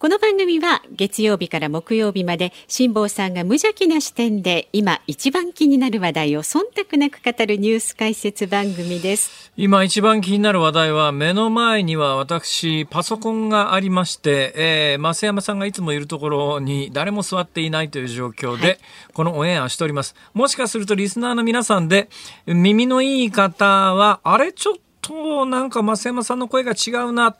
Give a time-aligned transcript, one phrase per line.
[0.00, 9.50] この番組は月曜日から木曜日まで辛坊さんが無邪気な視点で今一番気になる話題を忖度なく語るニュース解説番組です。
[9.56, 18.78] 今一番気になる話題は目の前には私パソコンがありまして、えー、増山さんがいつもいるところに誰も座っていないという状況で、はい、
[19.14, 20.14] このオンエアをしております。
[20.32, 22.08] もしかするとリスナーの皆さんで
[22.46, 24.52] 耳のいい方はあれ？
[24.52, 27.34] ちょっとなんか増山さんの声が違うな。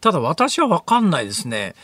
[0.00, 1.74] ただ私は分かんないですね。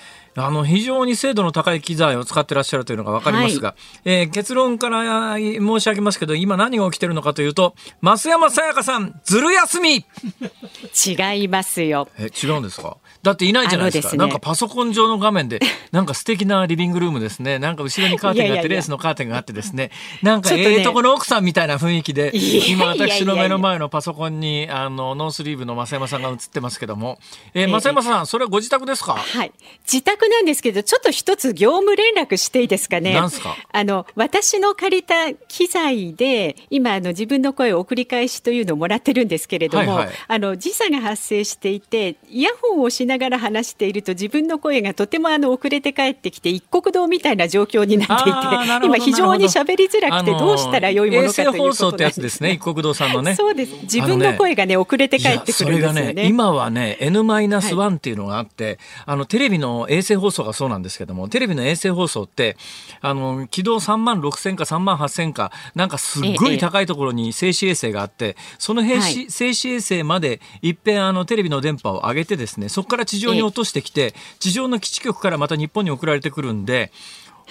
[0.47, 10.05] あの非常に精度の高い機材を使ってらっしゃるというのが分かりますが、はい、えー、結論から申し上げますけど今何が起きてるのかというと増山さやかさんずる休み。
[11.07, 12.09] 違いますよ。
[12.19, 12.97] え違うんですか？
[13.23, 14.09] だっていないじゃないですか。
[14.11, 15.61] すね、なんかパソコン上の画面で、
[15.93, 17.59] なんか素敵なリビングルームですね。
[17.59, 19.91] なんか後ろにカーテンがあって、レースのカーテンがあってですね。
[20.23, 22.33] なんかええとこの奥さんみたいな雰囲気で、
[22.69, 27.19] 今私の目の前のパソコンに、あの、ノースリーブの増山さんが映ってますけども。
[27.55, 29.15] えー、増山さん、それはご自宅ですか？
[29.15, 29.53] はい。
[29.91, 33.13] 自宅なんですけど、ちょっと一つ業務連絡していいですかね。
[33.13, 33.57] なんすか？
[33.73, 53.35] あの、私の借りた機材で、今、あの、自分の声を送り返しというのをもらってるんですけれども、はいはい、あの、時差が発生していて、イヤホンをしながら話していると自分の声がとてもあの遅れて帰ってきて一国道みたいな状況になっていて今非常に喋りづらくてどうしたらよいものかということ放送ってやつですね一国道さんのね。
[53.35, 62.57] そうです自分の声がね遅れて帰ってくるんですよね、ね、今はね N-1 っていうのがあって、はい、あのテレビの衛星放送がそうなんですけどもテレビの衛星放送って
[63.01, 76.93] あの軌道3万6千か3万8千かなんかすっごい高いところに静止衛星があって、ええ、その静止衛星までいっぺんあのテレビの電波を上げてですねそこから地上に落としてしてきて地上の基地局からまた日本に送られてくるんで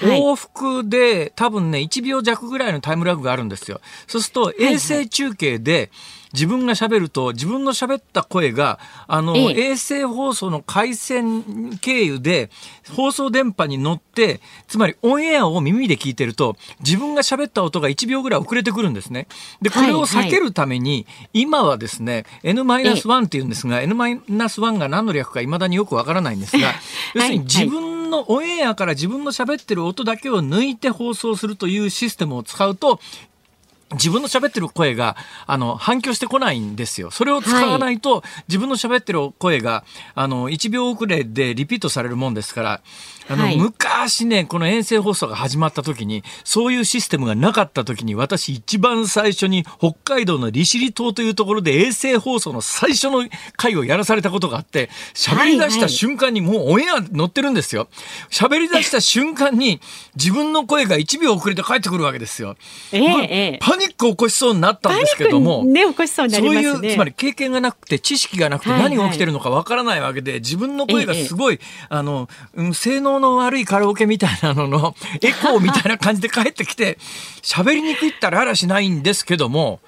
[0.01, 3.81] 往復で多分ね1秒弱ぐらいのタイムラグがあるんですよ。
[4.07, 5.91] そうすると衛星中継で
[6.33, 12.49] 自分が喋ると自分の喋った声があの、衛星放送の回線経由で
[12.95, 19.27] 放送電波に乗ってつまりオンエアを耳で聞いてると自分が喋った音が1秒ぐらい遅れてくるんですね。
[19.61, 26.73] でこれを避けるために、今はですね N-1 っていうんですが N-1 が何の略かいまだによくわからないんですが
[27.15, 32.99] 要するに自分のオンエアから自分の喋ってる音だけを抜いて放送するというシステムを使うと
[33.93, 35.15] 自分の喋ってる声が、
[35.47, 37.09] あの、反響してこないんですよ。
[37.09, 39.83] それを使わないと、はい、自分の喋ってる声が、
[40.13, 42.81] あの、1秒遅れでリピートされるもんですから、
[43.29, 57.87] あの、はい、昔ね、この遠征放送が始まった時に、そういうシステムがなかった時に、私一番最初に北海道の利尻島というところで衛星放送の最初の回をやらされたことがあって、喋り出した瞬間にもうオンエア乗ってるんですよ。
[58.31, 59.79] 喋り出した 瞬間に
[60.15, 62.55] 自分の声が1秒遅れて帰ってくるわけですよ。
[62.91, 66.63] ええ、パニックを起こしそうになったんですけども、ね、起こしそうになりますね。
[66.63, 72.27] そういう、つまり経験がなくて、知識がなくて何が起きてるのかわからないわけで、自分の声がすごい、あの、
[72.73, 76.97] 性能の悪いカラオケみたいなのの、 エコーみたいな感じで帰ってきて、
[77.41, 79.79] 喋りにくいったらあらしないんですけども、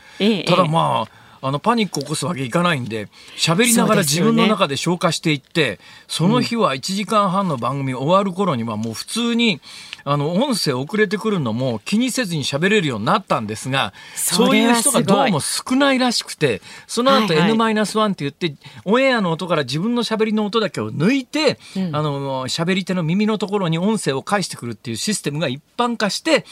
[0.48, 9.60] ただまあ、あのパニックを起こすわけいかないんで喋りながら自分の中で消化していってそ,、の日は1時間半の番組終わる頃にはもう普通に
[10.03, 18.56] あの音声遅れてくるのも気にせずに喋れるようになったんですがそういう人がどうも少ないらしくてその後 N-1 って言って、
[18.86, 26.45] オンエアの音から自分の喋りの音だけを抜いて、うん、あの喋り手の耳のところに音声を返してくるっていうシステムが一般化して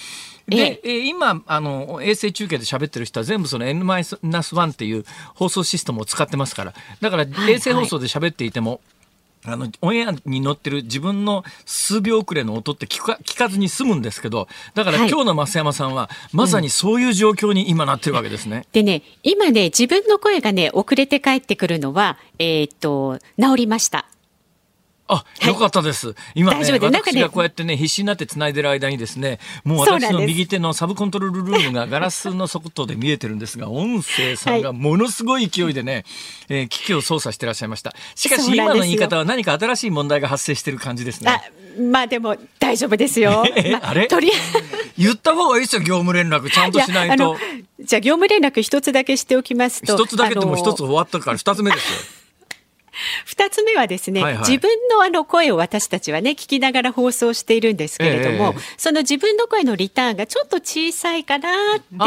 [0.48, 5.06] で、え今あの衛星中継で喋ってる人は全部その N-1 っていう
[5.36, 6.74] 放送システムを使ってますから。
[7.02, 8.99] だから衛星放送で喋っていても、はいはい
[9.46, 18.66] あの、オンエアに乗ってる自分の数秒遅れの音って聞か聞かずに済むんですけど、だからはい今日の増山さんは、まさにそういう状況に今なってるわけですね。
[18.74, 24.06] でね、今ね、自分の声がね、遅れて帰ってくるのは、えーっと、治りました。
[25.10, 26.16] あ、いよかったです。
[26.36, 36.06] 今ね、大丈夫ですなんかね私がこうやってね、必死になって繋いでる間にですね、もう私の右手のサブコントロールルームが ガラスの外で見えてるんですが、音声さんがものすごい勢いでね、
[36.48, 37.96] えー機器を操作してらっしゃいました。
[38.14, 43.44] しかし今の言い方は何か新しい問題が発生してる感じですねあ。、まあでも大丈夫ですよ。
[43.50, 44.08] まえあれ？
[44.08, 44.68] とりあえず。
[44.98, 46.52] 言った方がいいですよ、業務連絡。
[46.52, 47.38] ちゃんとしないとやあの。
[47.80, 49.96] じゃあ業務連絡一つだけしておきますと。
[49.96, 52.19] 一つだけでも一つ終わったから二つ目ですよ。
[53.26, 62.06] 二つ目はですね、はいはい自分のあの声を私たちはね、聞きながら放送しているんですけれども、ええその自分の声のリターンがちょっと小さいかなっていうの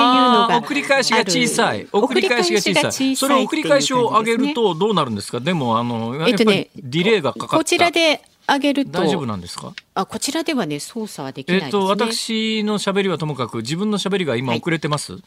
[0.49, 0.59] が。
[0.59, 1.87] 送り返しが小さい。
[1.93, 2.83] 送り返しが小さい。
[2.83, 5.41] 送り返しが小さいそれを送り返しを上げるとどうなるんですか？
[5.41, 7.56] でも、あの、やっぱえっとねりディレイがかかった。
[7.59, 8.99] こちらで上げると。
[8.99, 9.73] 大丈夫なんですか？
[9.94, 11.65] あ、こちらではね、操作はできないね。
[11.67, 15.19] えっと、私の喋りはともかく、自分の喋りが今遅れてます、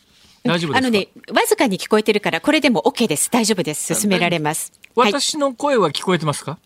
[0.45, 0.77] 大丈夫ですか？
[0.77, 3.29] あのね、わずかに聞こえてるから、これでも OK です。
[3.31, 3.93] 大丈夫です。
[3.95, 4.71] 進められます。
[4.95, 5.11] はい。
[5.11, 6.59] 私の声は聞こえてますか？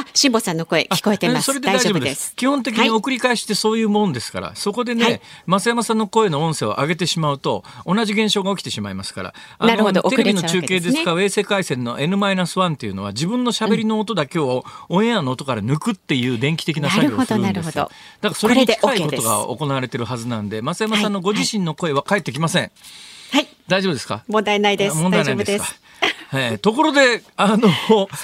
[0.00, 1.46] あ、辛坊さんの声聞こえてます。
[1.46, 2.34] それで大丈夫です。
[2.36, 17.52] 基本的にはい送り返しってそういうもんですから、そこでね、はい増山さんの声の音声を上げてしまうと、同じ現象が起きてしまいますから、あのなるほどテレビの中継で使う衛星回線の N-1 っていうのは、自分の喋りの音だけをオンエアの音から抜くっていう電気的な作業をするんですよ。
[17.52, 17.94] なるほどなるほどだか
[18.28, 22.70] らそれに近いことが行われてるはずなんで、増山さんのご自身の声は返ってきません。
[23.32, 23.48] はい。
[23.66, 24.24] 大丈夫ですか？
[24.28, 24.96] 問題ないです。
[24.96, 25.87] 問題ないですか大丈夫です。
[26.32, 27.68] えーところで、あの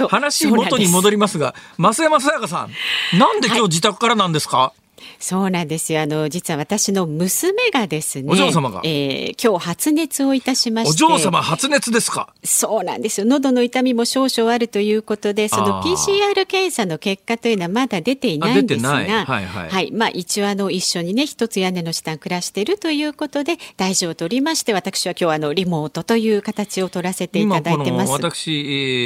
[0.09, 2.69] 話元に戻りますが、増山さやかさ
[3.15, 4.73] ん、なんで今日自宅からなんですか、
[5.19, 6.03] そうなんですよ。
[6.03, 8.31] あの、実は私の娘がですね。
[8.31, 8.81] お嬢様が？
[8.85, 11.05] えー今日発熱をいたしまして。
[11.05, 12.33] お嬢様発熱ですか？
[12.45, 13.27] そうなんですよ。
[13.27, 28.13] 喉の痛みも少々あるということで、その PCR 検査の結果というのはまだ出ていないんですが、あ出てないはいはいまあ一応あの一緒にね、一つ屋根の下に暮らしているということで、大事を取りまして、私は今日あのリモートという形を取らせていただいてます。
[28.13, 28.55] 私、え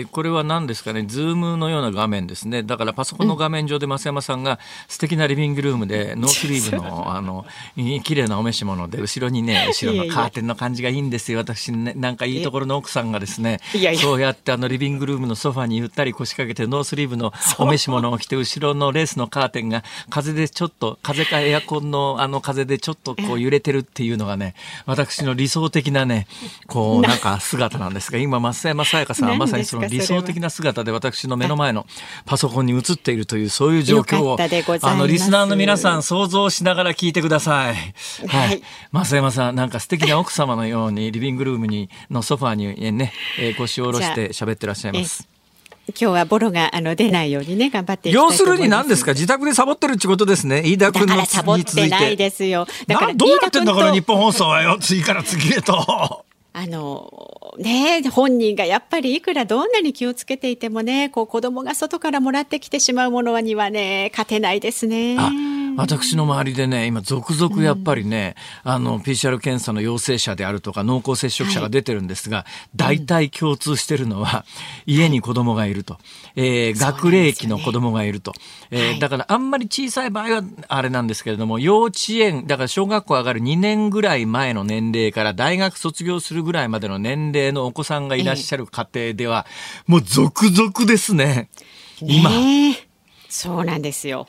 [0.03, 2.63] ーこれは何ですかね、ズームのような画面ですね。
[2.63, 4.59] だからパソコンの画面上で増山さんが
[4.89, 7.45] 素敵なリビングルームでノースリーブの あの
[8.05, 11.39] 綺麗なお召し物で後ろにね後ろのカーテンの感じがいいんですよ。
[11.39, 14.01] 私ねなんかいいところの奥さんがですね、いやいや。
[14.01, 24.55] そうやってあのリビングルームのソファにゆったり腰掛けてノースリーブのお召し物を着て後ろのレースのカーテンが風でちょっと風かエアコンのあの風でちょっとこう揺れてるっていうのがね
[24.87, 26.27] 私の理想的なね
[26.67, 27.17] こうな。
[27.17, 31.87] んか姿なんですが今増山さやかさんはまさにその理想的な姿で私の目の前の
[32.25, 34.39] パソコンに映っているというそういう状況を
[34.83, 37.75] あのリスナーの皆さん想像しながら聞いてください。
[38.27, 38.63] ははいい。
[38.93, 45.29] 増山さんなんか素敵な奥様のようにリビングルームにのソファーにね、えー腰を下ろして喋ってらっしゃいます。
[45.89, 48.11] 今日はボロがあの出ないようにね、頑張って。
[48.11, 49.13] 要するに何ですか？
[49.13, 50.63] 自宅でサボってるってことですね。
[50.65, 52.17] 飯田君のらサボってないて。
[52.17, 52.67] ですよ。
[52.87, 56.25] だからなどうなってんだから飯田君と日本放送はよ次から次へと。
[56.55, 65.17] あのね本人がやっぱりいくらどんなに気をつけていてもねこう子供が外からもらってきてしまうものにはね勝てないですね。
[65.83, 68.35] あ私の周りでね、今、続々やっぱりね、
[68.65, 72.47] あの、PCR 検査の陽性者であるとか、濃厚接触者が出てるんですが、
[72.77, 74.45] 大体共通してるのは、
[74.87, 75.99] 家に子供がいると。
[76.37, 78.33] えー学齢期の子供がいると。
[78.71, 89.47] えーはいだから、あんまり小さい場合は、あれなんですけれども、幼稚園、だから小学校上がる2年ぐらい前の年齢から大学卒業するぐらいまでの年齢のお子さんがいらっしゃる家庭では、
[89.87, 91.49] もう続々ですね。
[92.01, 92.31] 今。
[93.29, 94.27] そうなんですよ。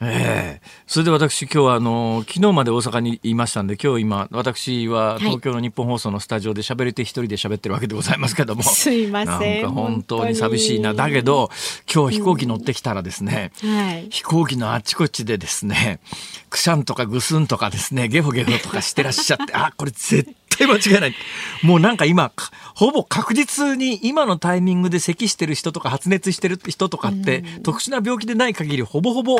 [0.00, 0.68] ええ。
[0.86, 8.62] それで私今日はあの昨日まで大阪にいましたんで今日今私は東京の日本放送のスタジオで喋れて一人で喋ってるわけでございますけども。
[8.64, 10.94] すいませんなんか本当に寂しいな。
[10.94, 11.50] だけど
[11.92, 14.06] 今日飛行機乗ってきたらですね、はい。
[14.10, 16.00] 飛行機のあっちこっちでですね
[16.48, 21.14] くしゃんとかぐすんとかですねゲホゲホとかしてらっしゃってあこれ絶対間違いない。
[21.62, 29.38] もうなんか今かほぼ確実に今のタイミングで咳してる人とか発熱してる人とかって、特殊な病気でない限りほぼほぼ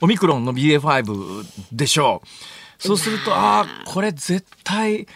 [0.00, 2.28] オミクロンの BA.5 でしょう。
[2.78, 5.06] そうするとああこれ絶対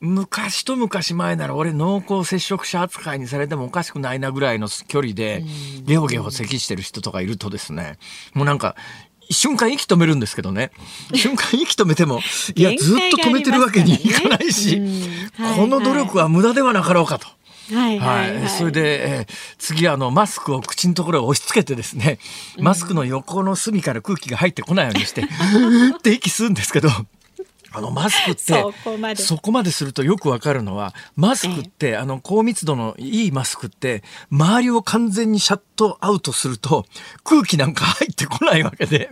[0.00, 5.44] 昔と昔前なら俺濃厚接触者扱いにされてもおかしくないなぐらいの距離で
[5.84, 7.98] ゲホゲホ咳してる人とかいるとですね
[8.34, 8.74] もうなんか
[9.32, 10.70] 瞬間息止めるんですけどね。
[11.14, 12.20] 瞬間息止めても
[12.54, 14.80] いや息ずっと止めてるわけにいかないし、
[15.56, 17.26] この努力は無駄ではなかろうかと。
[17.74, 18.34] はいははい。
[18.34, 18.48] い、はい。
[18.48, 19.26] それで、えー
[19.58, 22.18] 次あのマスクを口のところへ押し付けてですね
[22.58, 25.24] マスクの横の隅から空気が入ってこないようにして、う
[25.94, 26.90] ーって息吸うんですけど
[27.74, 28.42] あのマスクって
[29.16, 29.72] そこまで。
[29.72, 36.84] するとよくわかるのはマスクって、あの高密度のいいマスクって周りを完全にシャットアウトすると
[37.24, 39.08] 空気なんか入ってこないわけで。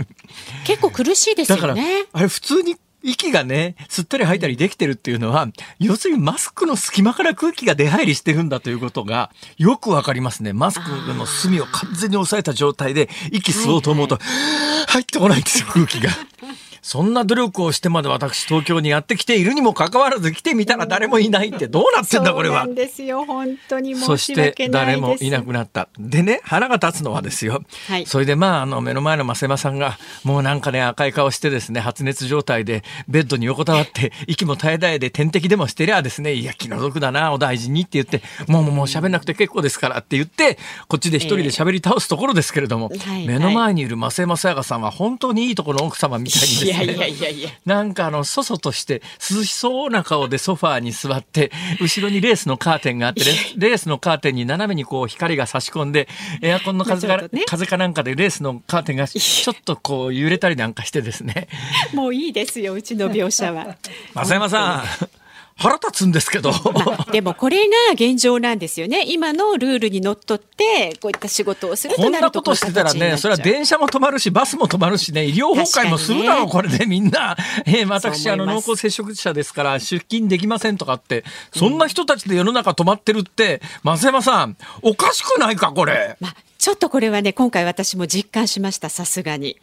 [0.64, 1.62] 結構苦しいですよね。
[1.62, 5.48] だからあれ普通に息がね、吸ったり吐いたりできてるっていうのは、
[5.78, 10.52] 要するにマスクの隙間から空気が出入りしてるんだということが、よくわかりますね。
[10.52, 16.10] マスクの隅を完全に押さえた状態で、息吸おうと思うと、はいはい、入ってこないんですよ、空気が。
[16.82, 22.64] そんな努力をしてまで私東京にやってきているにもかかわらず来てみたら誰もいないってどうなってんだこれは。
[22.64, 25.88] そうですよ本当にそして誰もいなくなった。
[25.98, 27.62] でね腹が立つのはですよ。
[27.88, 40.58] はい、それでまああの目の前の増山さんがもうなんかね赤い顔してですね発熱状態でベッドに横たわって息も絶え絶えで点滴でもしてりゃですねいや気の毒だなお大事にって言ってもうもう喋んなくて結構ですからって言って
[40.88, 51.50] こっちで一人で喋り倒すところですけれども、えー目の前にいる増山さやかさんは本当にいいところの奥様みたいにですやいやいやいやなんかあの、そそとして涼しそうな顔でソファーに座って、
[51.80, 53.22] 後ろにレースのカーテンがあって、
[53.56, 56.08] レースのカーテンに斜めにこう光が差し込んで、
[56.42, 61.48] エアコンの風が、ね、風かなんかでレースのカーテンがちょっとこう揺れたりなんかしてですね。
[61.92, 63.76] もういいですよ、うちの描写は。
[64.14, 65.19] 増山さん。
[65.60, 69.04] 腹立つんですけど、まあ、でもこれが現状なんですよね。
[69.06, 76.86] 今のルールにのっとってこういった仕事をするとこんなことしてたらねそれは電車も止まるしバスも止まるしね医療崩壊もするだろう、ね、これで。
[76.86, 77.36] みんな、
[77.66, 81.24] えー、私あの濃厚接触者ですから出勤できませんとかって
[81.54, 89.58] そんな人たちで世の中止まってるって、増山さんおかしくないかこれ、まあ、ちょっとこれはね今回私も実感しましたさすがに。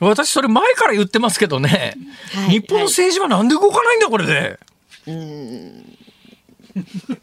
[0.00, 1.94] 私それ前から言ってますけどね、
[2.34, 4.58] はい、日本の政治はなんで動かないんだこれで。
[5.06, 5.84] うん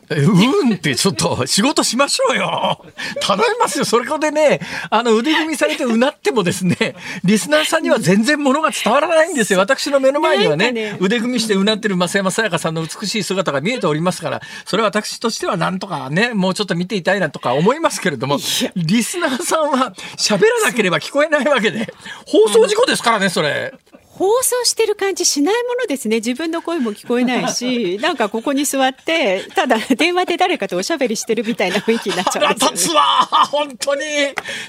[0.10, 2.86] うんってちょっと仕事しましょうよ。
[3.22, 3.86] 頼みますよ。
[3.86, 9.60] それこでね、あの腕組みされてうなってもですね、リスナーさんには全然ものが伝わらないんですよ。
[9.60, 18.38] 私の目の前にはね、ね腕組みしてうなってる増山さやかさんの美しい姿が見えておりますから、それは私としてはなんとかね、もうちょっと見ていたいなとか思いますけれども、
[18.76, 21.94] リスナーさんは喋らなければ聞こえないわけで、
[22.26, 23.74] 放送事故ですからね、それ。
[24.14, 26.18] 放送してる感じしないものですね。
[26.18, 33.02] 自分の声も聞こえないし なんかここに座ってただ電話で誰かとおしゃべりしてるみたいな雰囲気になっちゃうんですよ、ね、立つわ。
[33.50, 34.02] 本当に。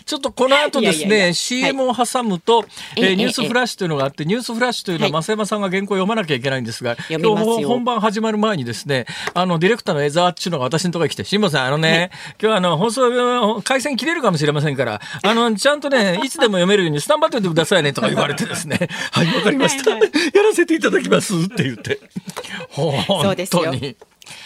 [0.07, 18.89] ちょっとこの後ですね CM を挟むと、はい、えー、ニュースフラッシュというのがあって、ニュースフラッシュというのは増山さんが原稿を読まなきゃいけないんですが、今日本番始まる前にですねあのディレクターの江沢っていうのが私のところに来て辛坊さんあのね、今日はあの放送回線切れるかもしれませんからあのちゃんとねいつでも読めるようにスタンバっておいてくださいねとか言われてですね。
[19.11, 22.01] は いわかりました、はいはいやらせていただきますって言って。
[22.75, 23.75] そうですよ。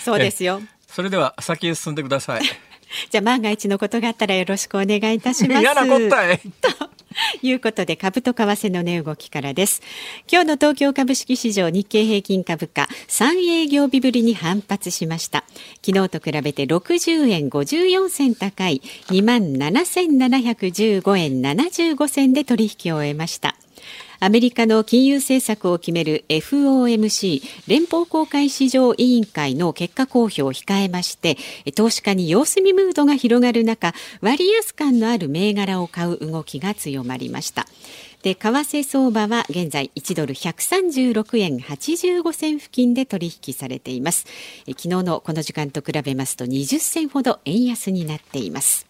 [0.05, 0.63] そうですよ。
[0.87, 2.43] それでは先へ進んでください。
[3.11, 6.09] じゃあ万が一のことがあったらよろしくお願いいたします。
[6.61, 6.97] と
[7.43, 9.83] いうことで株と為替の値動きからです。
[10.31, 15.45] 今日の東京株式市場日経平均株価3営業日ぶりに反発しました。
[15.85, 23.57] 昨日と比べて60円54銭高い2万7715円75銭で取引を終えました。
[24.19, 31.37] アメリカの金融政策を決める FOMC 連邦公開市場委員会の結果公表を控えまして
[31.75, 37.67] 投資家に様子見ムードが広がる中割安感のある銘柄を買う動きが強まりました。
[38.23, 44.27] で為替相場は現在1ドル136円85銭付近で取引されています。
[44.67, 48.86] 昨日のこの時間と比べますと20銭ほど円安になっています。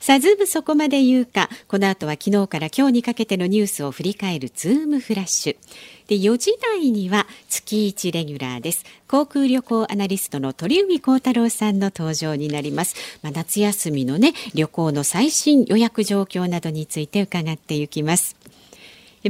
[0.00, 1.48] さあ、ズームそこまで言うか。
[1.68, 5.56] この後は昨日から今日にかけてのニュースを振り返るズームフラッシュ。
[6.08, 8.84] で、4時台には月1レギュラーです。
[9.08, 12.94] 航空旅行アナリストの鳥海高太朗さんの登場になります。
[13.22, 18.35] まあ、夏休みのね、旅行の最新予約状況などについて伺っていきます。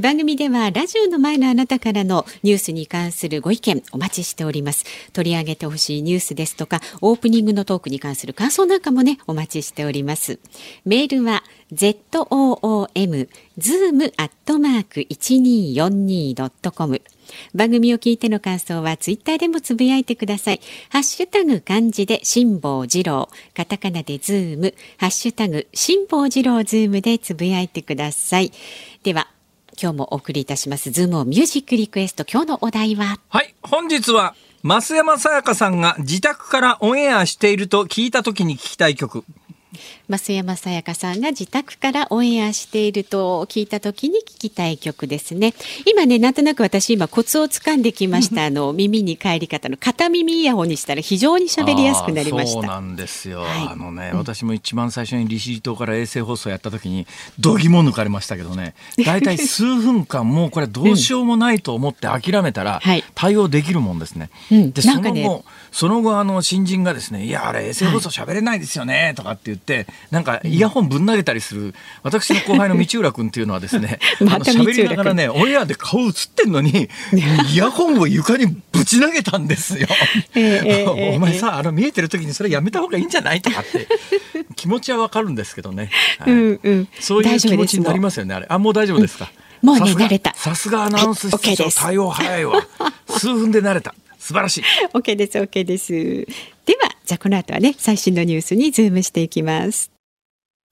[0.00, 4.84] 番組ではラジオの前のあなたからのニュースに関するご意見お待ちしております。
[5.12, 10.38] 取り上げてほしいニュースですとかオープニングのトークに関する感想なんかもねお待ちしております。
[10.84, 13.28] メールは zoom
[13.58, 17.02] zoom アットマーク 1242.com
[17.54, 20.60] 番組を聞いての感想はツイッターでもつぶやいてください。
[20.90, 28.52] ハッシュタグ漢字で辛坊治郎、カタカナでズーム、ハッシュタグ辛坊治郎ズームでつぶやいてください。
[29.02, 29.28] では
[29.80, 30.90] 今日もお送りいたします。
[30.90, 32.24] ズームミュージックリクエスト。
[32.24, 33.18] 今日のお題は？
[33.28, 33.54] はい。
[33.62, 39.24] 本日は増山さやかさんが自宅からオンエアしていると聞いた時に聞きたい曲。
[40.08, 45.52] 増山さやかさんが自宅からオンエアしていると聞いた時に聞きたい曲ですね。
[45.84, 48.44] 今ね、なんとなく私今コツをつかんできました。
[48.44, 52.60] あの耳に帰り方の片耳イヤホンにしたら非常に喋りやすくなりました。
[52.60, 53.40] そうなんですよ。
[53.40, 57.06] はい、あのね、うん、私も一番最初に利尻島から衛星放送やった時に
[57.40, 58.74] 度肝抜かれましたけどね。
[59.04, 62.80] だいたい数分間もうこれどうしようもないと思って諦めたら
[63.16, 64.30] 対応できるもんですね。
[64.52, 69.88] うん、でその後、その後あの新人がですね、いやあれ衛星放送喋れないですよねとかって言って。
[70.10, 76.88] なんかイヤホンぶん投げたりする、私の後輩の道浦君っていうのはですね 喋りながらねオンエアで顔映ってんのに
[77.52, 79.88] イヤホンを床にぶち投げたんですよ。
[81.14, 83.88] お前さあの見えてる時にそれやめた方がいいんじゃないとかって
[84.54, 86.32] 気持ちはわかるんですけどね、はい。
[86.32, 88.46] うんうん、そういう気持ちになりますよねあれ。
[88.48, 89.30] あもう大丈夫ですか、
[89.62, 90.34] もうね慣れた。
[90.34, 92.66] さすがアナウンス室長対応早いわ。
[93.08, 93.94] 数分で慣れた
[94.26, 94.62] 素晴らしい。
[94.92, 95.92] OK です OK です。
[95.92, 99.92] ではじゃあこの後はね最新のニュースにズームしていきます。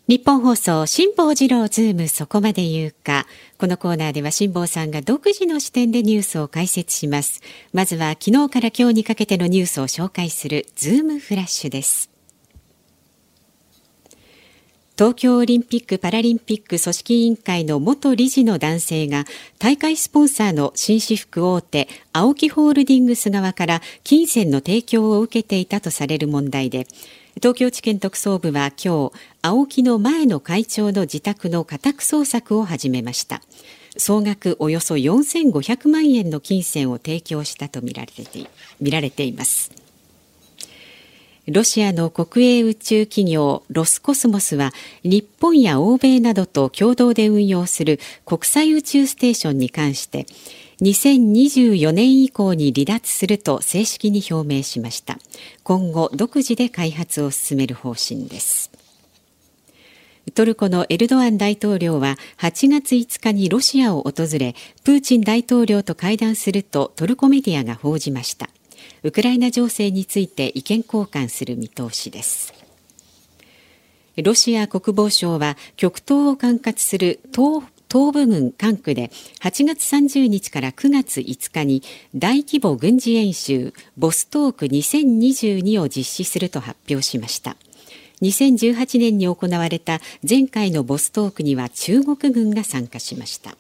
[0.09, 3.27] ニッポン放送辛坊治郎ズームそこまで言うか。
[3.57, 7.43] このコーナーでは辛坊さんが独自の視点でニュースを解説します。
[7.73, 12.14] まずは昨日から今日にかけてのニュースを紹介するズームフラッシュです。
[14.97, 19.25] 東京オリンピック・パラリンピック組織委員会の元理事の男性が
[19.59, 26.87] 大会スポンサーの紳士服大手 AOKI ホールディングス側から金銭の提供を受けていたとされる問題で
[27.39, 33.43] 東京地検特捜部は今日 AOKI の前の会長の自宅の家宅捜索を始めました。
[33.97, 38.49] 総額およそ4500万円の金銭を提供したとみられて
[38.81, 39.84] 見られています。
[41.47, 44.73] ロシアの国営宇宙企業ロスコスモスは
[45.03, 50.25] 日本や欧米などと共同で運用する国際宇宙ステーションに関して
[50.81, 55.19] 2024年以降に離脱すると正式に表明しました。
[55.63, 58.71] 今後独自で開発を進める方針です。
[60.35, 68.49] トルコのエルドアン大統領は8月5日にロシアを訪れプーチン大統領と会談するとトルコメディアが報じました。
[69.05, 72.55] ウクライナ情勢について意見交換する見通しです。
[74.17, 81.83] ロシア国防省は極東を管轄する東東部軍管区で8月30日から9月5日に
[82.15, 87.57] 大規模軍事演習ボストーク2022を実施すると発表しました。
[88.23, 93.55] 2018年に行われた前回のボストークには中国軍が参加しました。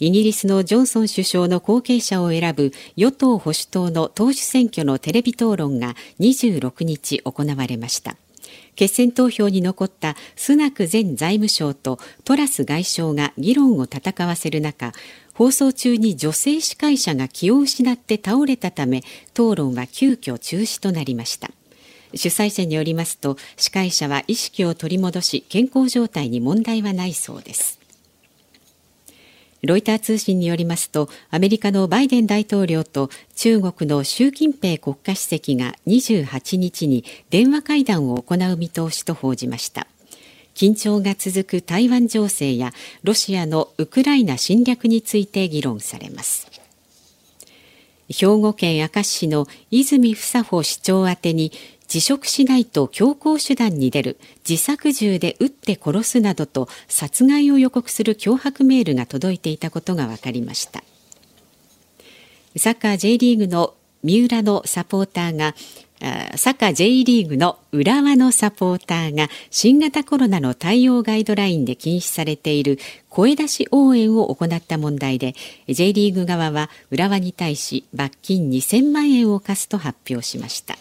[0.00, 8.16] イギリスのジョンソン首相の後継者を選ぶ与党保守党の党首選挙のテレビ討論が26日行われました。
[8.76, 14.92] 決選投票に残ったスナク前財務省とトラス外相が議論を戦わせる中
[15.34, 19.02] 放送中に女性司会者が気を失って倒れたため
[19.34, 21.50] 討論は急遽中止となりました。
[22.14, 27.77] 主催者によりますと司会者は意識を取り戻し健康状態に問題はないそうです。
[29.62, 39.86] ロイター通信によりますとアメリカのバイデン大統領と中国の習近平国家主席が28日に電話会談を行う見通しと報じました。
[40.54, 42.72] 緊張が続く台湾情勢や
[43.04, 46.48] ロシアのウクライナ侵略について議論されます。
[48.08, 51.52] 兵庫県明石市の泉房穂市長宛に
[51.88, 60.84] 辞職しないと強行手段に出る自作銃で撃って殺すなどと殺害を予告する脅迫メールが届いていたことが分かりました。
[62.56, 65.54] サッカー J リーグの三浦のサポーターが
[66.36, 75.34] サッカー J リーグの浦和のサポーターが新型コロナの対応ガイドラインで禁止されている声出し応援を行った問題で
[75.68, 80.76] J リーグ側は浦和に対し罰金2000万円を課すと発表しました。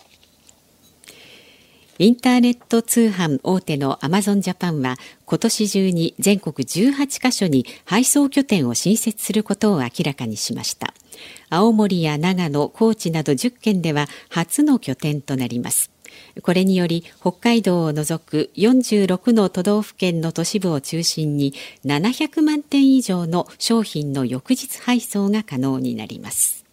[2.00, 10.94] インターネット通販大手のアマゾンジャパンは今年中に全国18カ所に配送拠点を新設することを明らかにしました。
[11.50, 15.90] 青森や長野、高知など10県では初の拠点となります。
[16.44, 26.67] これにより北海道を除く46の都道府県の都市部を中心に700万点以上の商品の翌日配送が可能になります。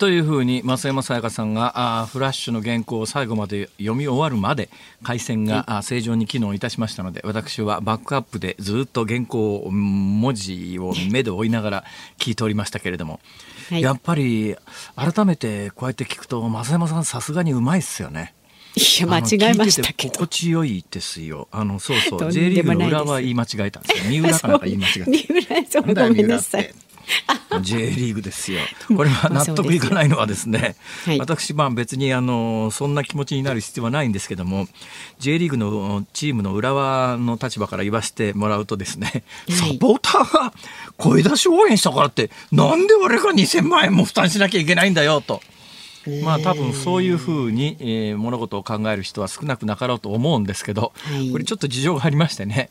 [0.00, 4.70] というふうに増山さやかさんがあフラッシュの原稿を最後まで読み終わるまで
[5.02, 11.84] 回線が正常に機能いたしましたので私はバックアップでずっと原稿を文字を目で追いながら
[12.18, 13.20] 聞いておりましたけれども、
[13.68, 14.56] はい、やっぱり
[14.96, 18.32] 改めてこうやって聞くと増山さんさすがにうまいっすよね。
[18.76, 20.14] いや間違えましたけど。
[20.14, 21.48] 心地よいですよ。
[21.50, 22.32] あのそうそう。
[22.32, 24.10] J リーグの裏は言い間違えたんですよ。
[24.10, 25.10] 三浦かなんか言い間違えた。
[25.10, 26.74] 三浦そうごめんなさい
[27.62, 28.60] J リーグですよ。
[28.96, 34.68] これは納得いかないのはですね、はい、私まあ別にあのそんな気持ちになる必要はないんですけども、
[35.18, 40.52] J リーグのチームの浦和の立場から言わせてもらうとですね、サポーターが
[40.96, 45.42] 声出し応援したからってなんで俺が2000万円も負担しなきゃいけないんだよと。
[46.24, 52.70] まあ多分そういうふうに、えー、物事を考える人は少なくなかろうと思うんですけど、はい、これちょっと事情がありましてね、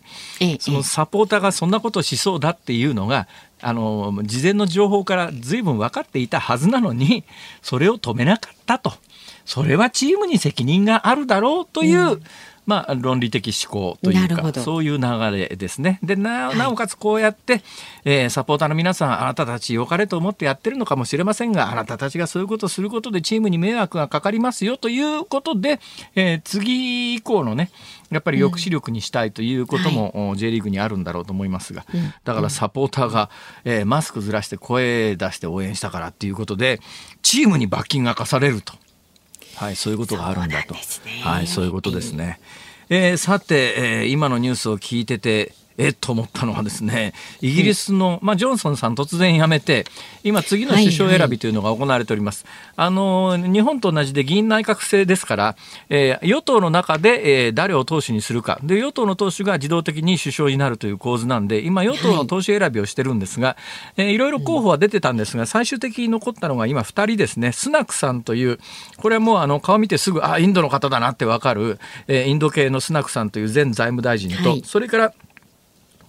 [0.60, 3.28] そのサポーターがそんなことをしそうだっていうのが
[3.62, 7.24] あの事前の情報から随分分かっていたはずなのに
[7.62, 8.94] それを止めなかったと。
[9.46, 12.24] それはチームに責任があるだろうという、うん。
[12.70, 16.00] まあ、論理的思考というかそういう流れですね。
[16.04, 17.64] でななおかつこうやって、はい、
[18.06, 25.80] えー、サポーターの皆さんあなたたち良かれと思ってやってるのかもしれませんがあなたたちがそういうことをすることでチームに迷惑がかかりますよということで、
[26.14, 27.72] えー、次以降のね
[28.12, 31.86] やっぱり抑止力にしたいということも、うん、J リーグにあるんだろうと思いますが、
[32.24, 33.30] だからサポーターが、
[33.66, 36.80] えー、マスクずらして声出して応援したからっていうことで
[37.22, 38.74] チームに罰金が課されると。
[39.60, 40.74] はい、そういうことがあるんだと。
[41.24, 42.40] はい、そういうことですね。
[42.92, 49.86] えー、さて、えー、今のニュースを聞いてて、えっと思ったのはですねイギリスの、まあ、ジョンソンさん突然辞めて
[50.24, 55.56] 今次の首相選びというのが行われております、はいはい、あの日本と同じで議員内閣制ですから、
[55.90, 58.60] えー、与党の中で、えー、誰を党首にするか。
[58.64, 63.54] で与党の党首が自動的に首相になるという構図なんで今与党の党首選びをしてるんですが、は
[63.98, 64.02] い。
[64.04, 67.52] えー、いろいろ候補は出てたんですが最終的に残ったのが今2人ですね。
[67.52, 68.60] スナクさんという
[68.98, 75.14] これはもうあの顔見てすぐあインドの方だなって分かる、えー、インド系のスナクさんという前財務大臣と、それから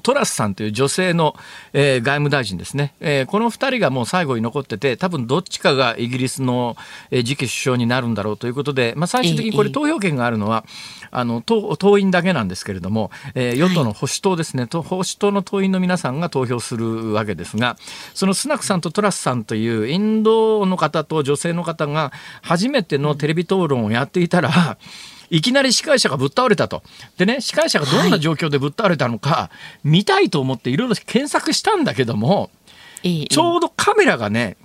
[0.00, 1.34] トラスさんという女性の、
[1.72, 6.76] えー、外務大臣ですね、えー、この2人がもう最後に残ってて多分どっちかがイギリスの、
[7.10, 10.64] えー、次期首相になるんだろうということで、まあ、最終的にこれ投票権があるのは、
[11.10, 17.76] あの党党員だけなんですけれども、えー、与党の保守党ですね、はい、保守党の党員の皆さんが投票するわけですが
[18.14, 24.78] そのスナクさんとトラスさんというインドの方と女性の方が初めてのテレビ討論をやっていたら、
[25.30, 26.82] いきなり司会者がぶっ倒れたと。
[27.16, 29.50] でね、司会者がどんな状況でぶっ倒れたのか、
[29.84, 32.50] 見たいと思っていろいろ検索したんだけども、
[33.02, 34.56] ちょうどカメラがね、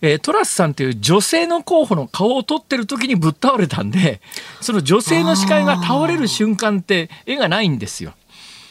[0.00, 4.20] えー、トラスさんという女性の候補の顔を撮ってる時にぶっ倒れたんで、
[4.60, 8.12] その女性の司会が倒れる瞬間って絵がないんですよ。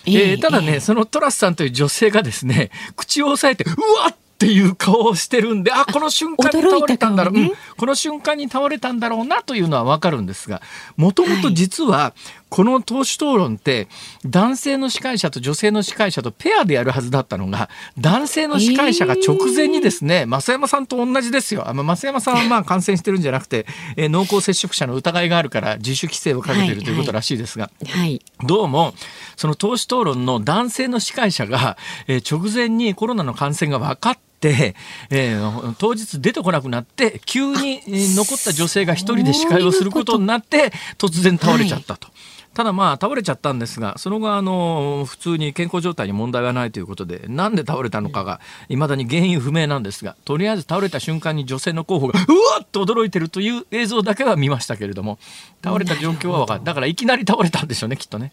[0.05, 10.62] えー、ただね、そのトラスさんという女性がですね、口を押さえて、うわっっていう顔をしてるんであこの瞬間に倒れたんだろう、ね、うん、この瞬間に倒れたんだろうなというのは分かるんですが
[10.97, 12.13] もともと実は
[12.53, 13.88] この党首討論って
[14.27, 21.63] 男性の司会者と女性の司会者とペアでやるはずだったのが男性の司会者が直前にですね、えー、増山さんと同じですよ。
[21.73, 23.65] 増山さんはまあ感染してるんじゃなくて、
[23.97, 27.99] えー、濃厚接触者の疑いがあるから自主規制をかけているということらしいですが、はい。
[28.01, 28.93] はい、どうも
[29.36, 31.75] その党首討論の男性の司会者が、
[32.08, 42.08] えー、直前にコロナの感染が分かって、えー、当日出てこなくなって急に残った女性が一人で司会をすることになって突然倒れちゃったと。
[42.08, 42.13] はい
[42.53, 55.17] ただまあ倒れちゃったんですがその後あの普通に健康状態に問題はないということでなんで倒れたのかがいまだに原因不明なんですがとりあえず倒れた瞬間に女性の候補がうわっと驚いてるという映像だけは見ましたけれども
[55.63, 58.32] 倒れた状況は分かるだからいきなり倒れたんでしょうねきっとね。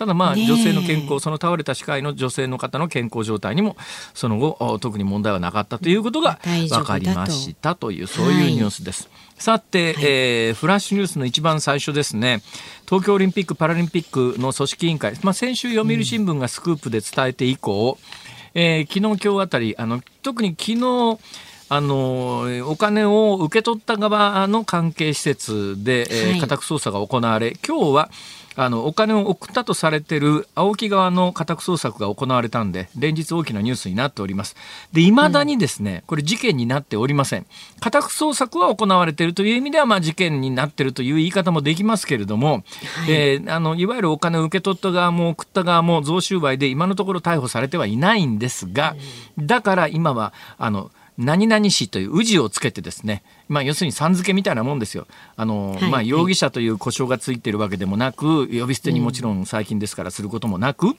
[0.00, 3.76] ただまあ女性の健康その倒れた歯科医の女性の方の健康状態にも
[4.14, 9.02] その後特に問題はなかったということが分かりましたというそういうニュースです。
[9.02, 12.40] はい、さて、はい、えー、フラッシュニュースの一番最初ですね。
[12.86, 17.98] 東京オリンピック・パラリンピックの組織委員会、まあ、先週読売新聞がスクープで伝えて以降、
[18.54, 21.18] うん、えー、昨日今日あたりあの特に昨日
[21.68, 28.10] あのお金を受け取った側の関係施設で、えー、家宅捜査が行われ今日は
[28.62, 34.54] あのお金を送ったとされている青木側の家宅捜索が行われたんで連日大きなニュースになっております。
[34.92, 37.46] で未だにですね、これ事件になっておりません。
[37.80, 42.62] 家宅捜索は行われているという意味ではまあ事件になっているという言い方もできますけれども、はい。
[43.10, 48.94] えー、あのいわゆるお金を受け取った側も送った側も贈収賄で今のところ逮捕されてはいないんですが
[49.38, 55.06] だから今はあの何々氏という氏をつけてですね、まあ、要するにさん付けみたいなもんですよ。
[55.36, 60.96] あの、はい、まあ、容疑者という故障がついてるわけでもなく、呼び捨てにもちろん最近ですからすることもなく、うん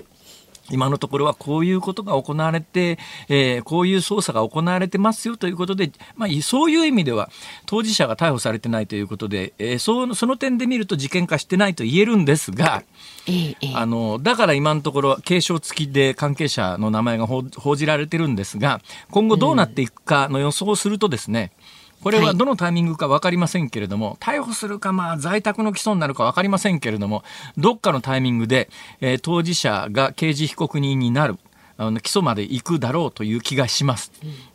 [0.69, 2.97] 今のところはこういうことが行われて、
[3.29, 7.29] えー、こういう捜査が行われてますよということで、まあ、そういう意味では
[7.65, 12.83] 当事者が逮捕されてないということで、えー、そその点で見ると事件化してないと言えるんですが、
[13.27, 21.60] ええ、あのだから今のところ継承付きで関係者の名前が報じられてるんですが今後どうなっていくかの予想をするとですね、うん
[22.03, 27.23] これはどのタイミングか分かりませんけれども、はい、逮捕するか、まあ、在宅の起訴になるか分かりませんけれども、
[27.57, 28.69] どっかのタイミングで、
[29.01, 31.37] えー、当事者が刑事被告人になる。
[31.77, 34.11] あの起訴まで行くだろうという気がします。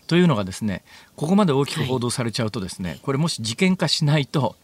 [0.06, 0.84] というのがですね
[1.16, 4.54] ここまで大きく報道されちゃうとですね、はい、これもし事件化しないと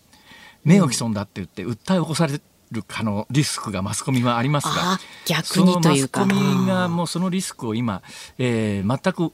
[0.64, 2.40] 名誉毀損だって言って訴え起こされ
[2.71, 8.03] る可能リスクがマスコミはありますが逆にというかマスコミがもうそのリスクを今、
[8.38, 9.33] えー、全く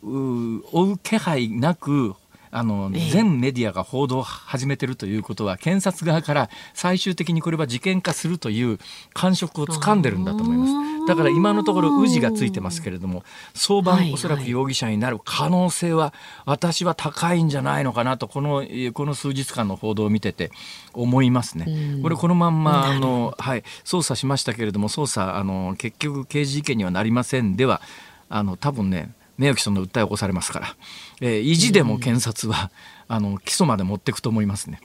[0.72, 2.14] 追う気配なく
[2.50, 8.78] あの全メディアが報道を始めてるということは検察側から最終的にこれは事件化するという
[9.12, 10.88] 感触をつかんでるんだと思います。
[11.06, 16.12] だから今のところ氏がついてますけれども早晩おそらく容疑者になる可能性は
[16.44, 20.50] 私は高いんじゃないのかなとこのこの数日間の報道を見てて
[20.92, 21.66] 思いますね。
[22.02, 27.56] これこのまんまあの、はい、捜査しましたけれども捜査あの結局刑事事件にはなりません。
[27.56, 27.80] では
[28.28, 30.76] あの多分ね名誉毀損の訴えを起こされますから、
[31.20, 32.70] えー、意地でも検察は、
[33.08, 34.80] あの起訴まで持っていくと思いますね。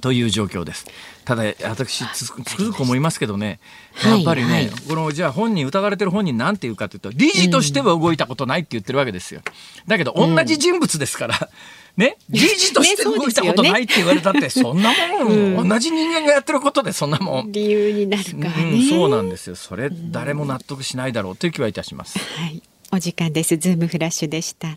[0.00, 0.86] という状況です。
[1.24, 3.60] ただ私つくづく思いますけどね、
[4.04, 4.66] やっぱりね、はい。
[4.66, 9.42] はい、このじゃあ本人疑われてる本人なんていうかというと理事としては動いたことないって言ってるわけですよ。
[9.86, 11.48] だけど同じ人物ですから。
[11.94, 17.52] ね、理事として動いたことないって言われたって、そんなもん、うん、同じ人間がやってることでそんなもん。
[17.52, 19.56] 理由になるか、ねうん、そうなんですよ。
[19.56, 22.62] それ誰も納得しないだろうという気はいたします、はい
[22.94, 23.56] お時間です。
[23.56, 24.76] ズームフラッシュでした。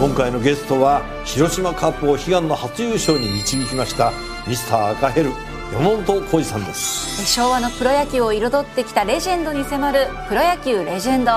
[0.00, 4.12] 今回のゲストは広島カップを悲願の初優勝に導きました
[4.48, 5.30] ミスター赤ヘル
[5.72, 7.24] 山本浩二さんです。
[7.32, 11.30] 昭和のプロ野球を彩ってきたレジェンドに迫るプロ野球レジェンド。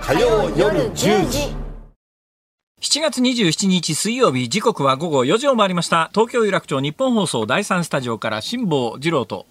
[0.00, 1.64] 火曜夜10時。
[2.80, 6.10] 7月27日水曜日時刻は午後4時を回りました。
[6.14, 9.46] 東京有楽町日本放送第3スタジオから辛坊治郎と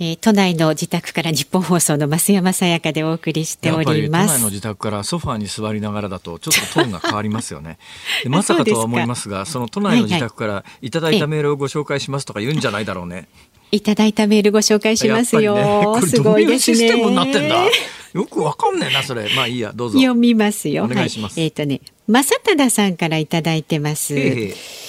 [0.00, 4.34] えー、都内の自宅から日本放送の増山さやかでお送りしております。
[4.34, 7.78] 都内の自宅からソファーに座りながらだとちょっとトーンが変わりますよね。
[8.26, 13.28] まさかとは思いますが、その都内の自宅からいただいたメールをご紹介しますとか言うんじゃないだろうね。
[13.70, 16.00] いただいたメールご紹介しますよ。
[16.00, 16.76] ね、すごいですね。
[16.76, 17.66] システムになってんだ？
[18.14, 19.28] よくわかんねえなそれ。
[19.34, 19.98] まあいいやどうぞ。
[19.98, 20.84] 読みますよ。
[20.84, 21.38] お願いします。
[21.38, 24.16] はい、えっ、ー、とね、正忠さんからいただいてます。
[24.16, 24.87] へーへー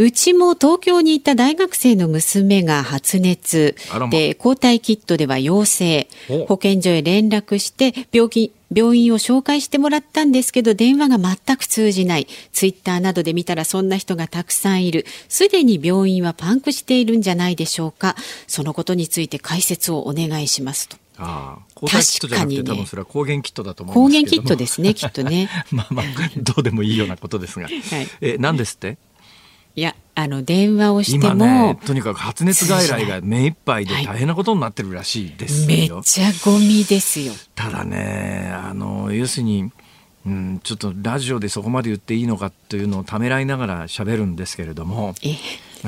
[0.00, 3.74] うちも東京に行った大学生の娘が発熱。
[4.10, 6.06] で抗体キットでは陽性。
[6.46, 12.28] 保健所へ連絡して病気病院を紹介してもらったんですけど電話が全く通じない。
[12.52, 15.04] ツイッターなどで見たらそんな人がたくさんいる。
[15.28, 18.14] すでに病院はパンクしているんじゃないでしょうか。
[18.46, 20.96] そのことについて解説をお願いしますと。
[21.20, 25.50] ああ、抗体キットじゃなくて、多分それは抗原キットだと思うんですけど抗原キットですね、きっとね。
[25.72, 26.04] まあまあ、
[26.36, 27.66] どうでもいいようなことですが。
[27.66, 27.74] はい、
[28.20, 28.98] え、何ですって？
[29.78, 37.32] いやあの電話をしても、ね、とにかく発熱外来が目いっぱいで大変なことになってるらしいですよ、はい、めっちゃゴミですよ。
[37.54, 39.70] ただねあの要するに
[40.26, 45.14] うん、ちょっとラジオでそこまで言っていいのかというのをためらいながら喋るんですけれども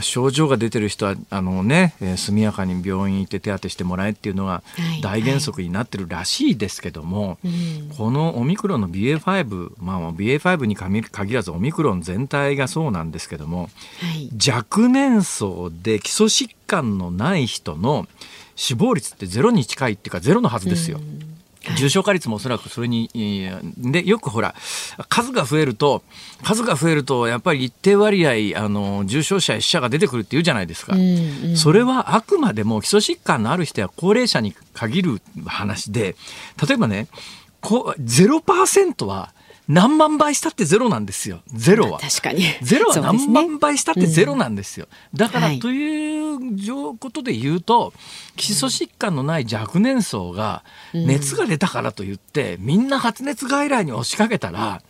[0.01, 4.63] 症状が出てる人はあの、ね、速やかに病院行って手当てしてもらえっていうのが
[5.03, 7.53] 大原則になってるらしいですけども、はいは
[7.93, 13.69] い、このオミクロンの BA.5、まあ、BA.5 に限らずオミクロン全体がそうなんですけども、は
[14.17, 18.07] い、若年層で基礎疾患のない人の
[18.55, 20.99] 死亡率ってゼロに近いっていうかゼロのはずですよ。
[20.99, 21.40] うん
[21.77, 23.11] 重症化率もおそらくそれに、
[23.77, 24.55] で、よくほら、
[25.09, 26.03] 数が増えると、
[26.43, 30.95] 数が増えると、やっぱり一定割合、あの、重症者や死者が出てくるっていうじゃないですか。
[30.95, 31.01] うん
[31.51, 36.17] うん、それはあくまでも基礎疾患のある人や高齢者に限る話で、
[36.67, 37.09] 例えばね、
[37.61, 39.33] こ0%は、
[39.71, 41.43] 何万倍したってゼロなんですよ。
[41.55, 42.01] ゼロは。
[42.01, 42.43] 確かに。
[42.61, 44.87] ゼロは何万倍したってゼロなんですよ。
[44.87, 47.93] すねうん、だから、ということで言うと、
[48.35, 54.83] 基礎疾患のない若年層が熱が出たからといって、みんな発熱外来に押しかけたら、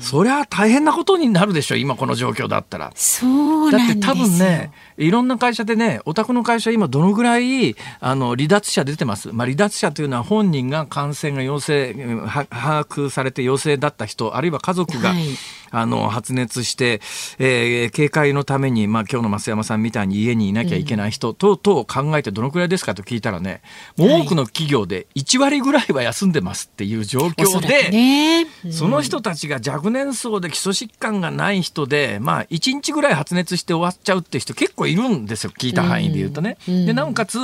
[0.00, 2.92] そりゃ大変なことになるでしょ今この状況だったら。
[2.94, 15.24] そうだって多分ねいろんな会社でねお宅の会社今どのぐらいあの離脱者出てます、まあ、離脱者というのは本人が感染が陽性把握されて陽性だった人あるいは家族が、はい、
[15.70, 17.00] あの発熱して、
[17.38, 23.60] えー、警戒のために、まあ、今日の増山さんみたいに家にいなきゃいけない人等々考えてどのくらいですかと聞いたらね
[23.96, 28.46] もう多くの企業で1割ぐらいは休んでますっていう状況で、ね。
[28.64, 36.58] うん、その人たちが若年層で基礎疾患がない人で、まあ、1日ぐらい発熱して終わっちゃうって人結構いるんですよ聞いた範囲で言うとね。
[36.66, 37.38] でなおかつ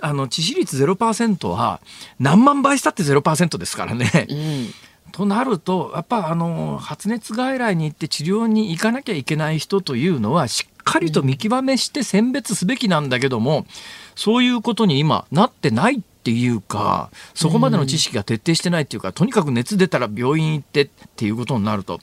[0.00, 1.80] あの致死率0%は
[2.18, 4.26] 何万倍したって0%ですからね。
[4.28, 13.66] うんとなるとやっぱあの発熱外来に行って治療に行かなきゃいけない人というのはしっかりと見極めして選別すべきなんだけども、
[14.14, 22.00] そういうことに今なってないっていうかそこまでの知識が徹底してないっていうかとにかく熱出たら病院行ってっていうことになると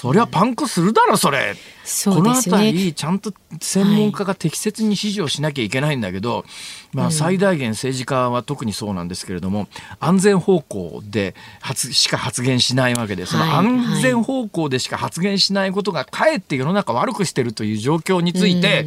[0.00, 2.16] そりゃパンクするだろそれ、そね。
[2.16, 6.44] この辺りちゃんと専門家が適切に指示をしなきゃいけないんだけど、
[6.92, 15.70] まあ、最大限政治家は特にそうなんですけれども、安全方向で発しか発言しないわけでそのはい安全方向でしか発言しない。
[15.70, 18.86] ことがかえって世の中悪くしてるという状況について、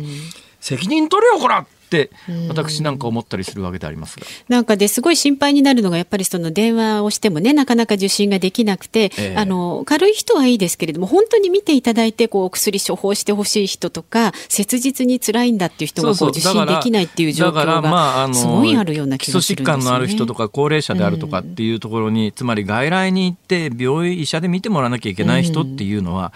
[0.60, 2.10] 責任取れよこらって
[2.50, 4.26] 私なんか思ったりするわけでありますが。
[4.50, 9.36] なんかですごい心配になるのがやっぱりその電話をしてもねなかなか受信ができなくて、ええ。
[9.38, 19.64] あの軽い人はいいですけれども本当に見ていただいてこうお薬処方してほしい人とか切実に辛いんだっていう人がこう受信できないっていう状況がすごいあるような気がするんですよね。
[19.64, 26.34] 基礎疾患のある人とか高齢者であるとかっていうところに、つまり外来に行って病院医者で見てもらわなきゃいけない人っていうのは、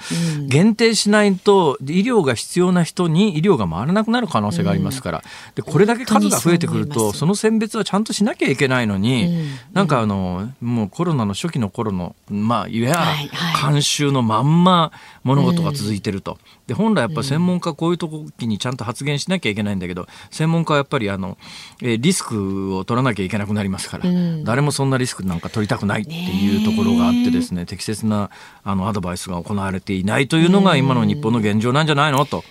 [0.48, 5.24] 限定しないと医療が必要な人に医療が回らなくなる可能性がありますから、
[5.56, 14.92] でこれだけ数が増えてくるとその選別はちゃんとしなきゃいけないのに、なんかあのもうコロナの初期の頃のまあいわゆる慣習のまんま
[15.24, 16.38] 物事が続いてると。
[16.68, 21.38] で本来やっぱ専門家こういう時にちゃんと発言しなきゃいけないんだけど専門家はやっぱりあの、
[21.82, 24.06] えーリスクを取らなきゃいけなくなりますから、
[24.44, 28.30] 誰もそんなリスクなんか取りたくないっていうところがあってですね適切な
[28.64, 32.44] あのアドバイスが行われていないというのが今の日本の現状なんじゃないのと。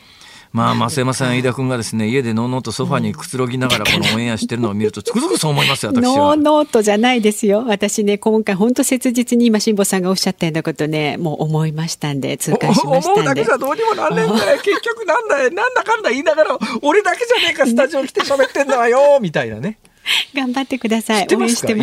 [0.56, 6.16] まあ、増山さん、飯田君がですね、家でのうのうとソファにくつろぎながらこのオンエアしてるのを見ると、つくづくそう思いますよ、私は。
[6.16, 7.66] ノーノートじゃないですよ。
[7.66, 13.20] 私ね、今回本当切実に今、辛坊さんがおっしゃったようなことね、もう思いましたんで、痛感しましたんで。
[13.20, 14.58] 思うだけじゃどうにもなんねえんだよ。
[14.62, 15.50] 結局なんだよ。
[15.50, 19.76] なんだかんだ言いながら、俺だけじゃねえか、スタジオ来て喋ってんだわよ、みたいなね。
[20.34, 21.26] 頑張ってください。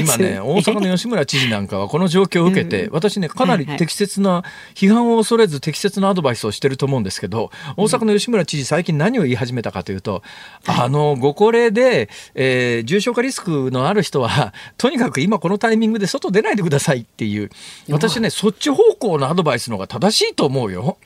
[0.02, 4.44] 今ね、大阪の吉村知事なんかはこの状況を受けて、私ね、かなり適切な、
[4.76, 10.24] 批判を恐れず適切なアドバイスをしてると思うんですけど、大阪の吉村知事最近何を言い始めたかというと、
[10.66, 17.50] あの、ご高齢で、えー重症化リスクのある人は、 とにかく今このタイミングで外出ないでくださいっていう、
[17.90, 20.98] 私ね、そっち方向のアドバイスの方が正しいと思うよ。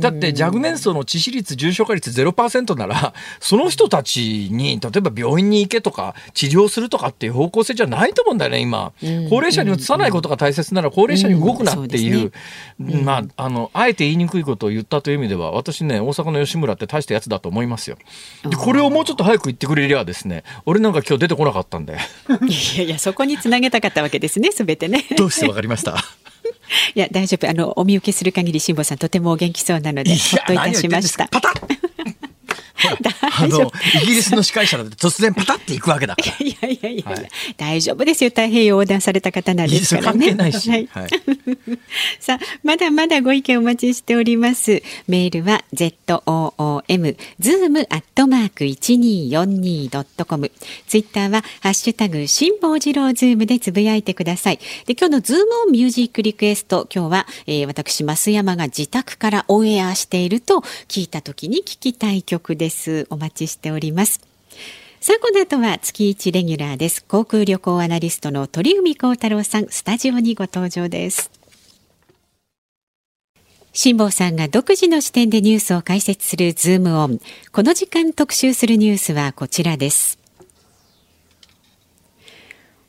[0.00, 8.92] だって、若年層の致死率、重症化率0%なら、その人たちに、例えば病院に行けとか、治療するとかっていう方向性じゃないと思うんだよね、今。
[9.30, 12.32] 高齢者にうつさないことが大切なら、高齢者に動くなっていう、
[12.78, 17.96] まあ、あの、あえて言いにくいことを言ったという意味では、私ね、大阪の吉村って大したやつだと思いますよ。
[18.48, 21.94] で、これをもうちょっと早く言ってくれりゃですね、俺なんか今日出てこなかったんで。
[21.94, 25.04] いやいや、そこにつなげたかったわけですね、すべてね。
[25.16, 25.96] どうしてわかりました？
[26.94, 27.48] いや、大丈夫。
[27.48, 31.28] あの、お見受けする限り、辛坊さん、とてもお元気そうなので、ほっといたしました。
[33.38, 33.72] あの夫。
[34.02, 36.32] イギリスの司会者だって突然パタッていくわけだから。
[36.46, 38.30] いやいやいやはい大丈夫ですよ。
[38.30, 40.26] 太平洋横断された方なんですからね。
[40.26, 41.08] いやそれ関係ないしはいはい
[42.20, 44.82] さあ、まだまだご意見お待ちしております。
[45.08, 50.50] メールは zoom zoom アットマーク一二四二ドットコム。
[50.86, 54.58] ツイッターはハッシュタグ辛坊治郎ズームでつぶやいてください。
[54.86, 62.71] で、今日のズームオンミュージックリクエスト、今日は、えー私増山が自宅からオンエアしていると聞いた時に聞きたい曲です。
[63.10, 64.20] お待ちしております。
[65.00, 67.04] さあ、この後は月一レギュラーです。
[67.04, 71.30] 航空旅行アナリストの鳥海高太朗さん、スタジオにご登場です。
[73.72, 77.20] 辛坊さんが独自の視点でニュースを解説するズームオン。
[77.52, 80.18] この時間特集するニュースはこちらです。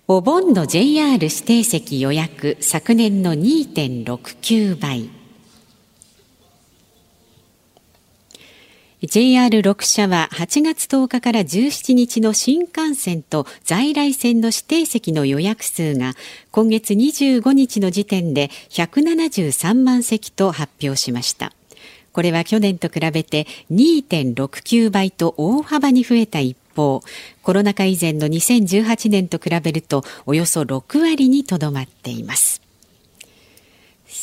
[0.07, 5.22] お盆の JR 指定席予約、昨年の2.69倍。
[9.03, 16.13] JR6 社は8月10日から17日の新幹線と在来線の指定席の予約数が
[16.51, 21.51] 今月25日の時点で173万席と発表しました。
[22.13, 27.01] これは去年と比べて2.69倍と大幅に増えた一方、
[27.41, 32.62] コロナ禍以前の2018年と比べるとおよそ6割にとどまっています。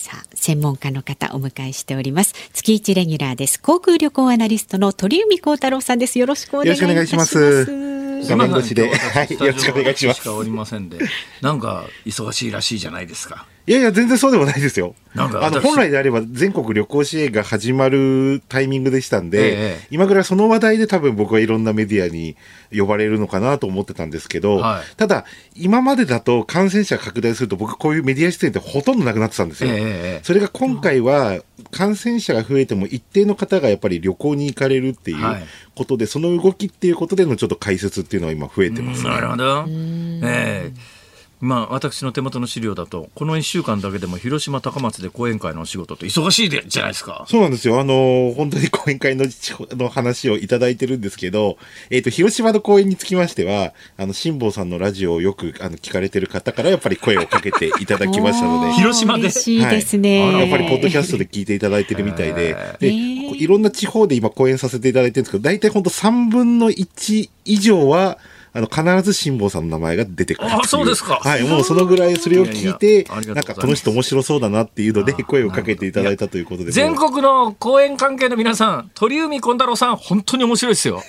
[0.00, 2.32] さあ、専門家の方お迎えしております。
[2.54, 3.60] 月一レギュラーです。
[3.60, 6.18] 航空旅行アナリストの鳥海高太郎さんです。
[6.18, 8.09] よろしくお願いします。
[8.28, 8.88] 画面越しで。
[8.88, 9.32] はい。
[9.32, 10.20] よろしくお願いします。
[10.20, 10.98] しかおりませんで、
[11.40, 13.46] なんか忙しいらしいじゃないですか。
[13.66, 14.94] いやいや、全然そうでもないですよ。
[15.14, 15.64] なんかあの、私。
[15.64, 22.36] 本来であれば全国旅行支援が始まるタイミングでしたんで、ええ今ぐらいその話題で多分僕はいろんなメディアに
[22.76, 24.96] 呼ばれるのかなと思ってたんですけど、はい。
[24.96, 29.70] ただ、今までだと感染者拡大すると僕こういうメディア出演ってほとんどなくなってたんですよ。
[29.72, 35.42] えそれが今回は感染者が増えても一定の方がやっぱり旅行に行かれるっていうはい。
[35.74, 39.04] ことで、その動きっていうことでのちょっと解説っていうのは今増えてます。
[39.04, 39.64] なるほど。
[39.68, 40.99] ええ
[41.40, 47.24] まあ、私の手元の資料だと、この1週間だけでも広島、高松で講演会のお仕事って忙しいでじゃないですか。
[47.28, 47.80] そうなんですよ。
[47.80, 49.24] あの、本当に講演会の
[49.70, 51.56] の話をいただいてるんですけど、
[51.88, 58.72] えっ、と、広島の講演につきましては、あの、辛坊さんのラジオをよくあの聞かれてる方からやっぱり声をかけていただきましたので。
[58.74, 68.18] 広島で嬉しいですね、はい、やっぱりポッドキャストで聞いていただいてるみたいで、へで、いろんな地方で今講演させていただいてるんですけど、大体本当3分の1以上は、
[68.52, 70.54] あの、必ず辛坊さんの名前が出てくるって。
[70.54, 76.72] あそうですかはい、もうそのぐらいそれを聞いて、いやいやなんかこの人面白そうだなっていうのであ声をかけていただいたということで。
[76.72, 81.02] 全国の講演関係の皆さん、鳥海近太郎さん、本当に面白いですよ。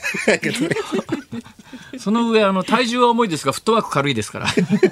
[1.98, 4.46] その上、あの、体重は重いですが、フットワーク軽いですから。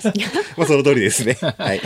[0.58, 1.38] まあその通りですね。
[1.58, 1.82] はい。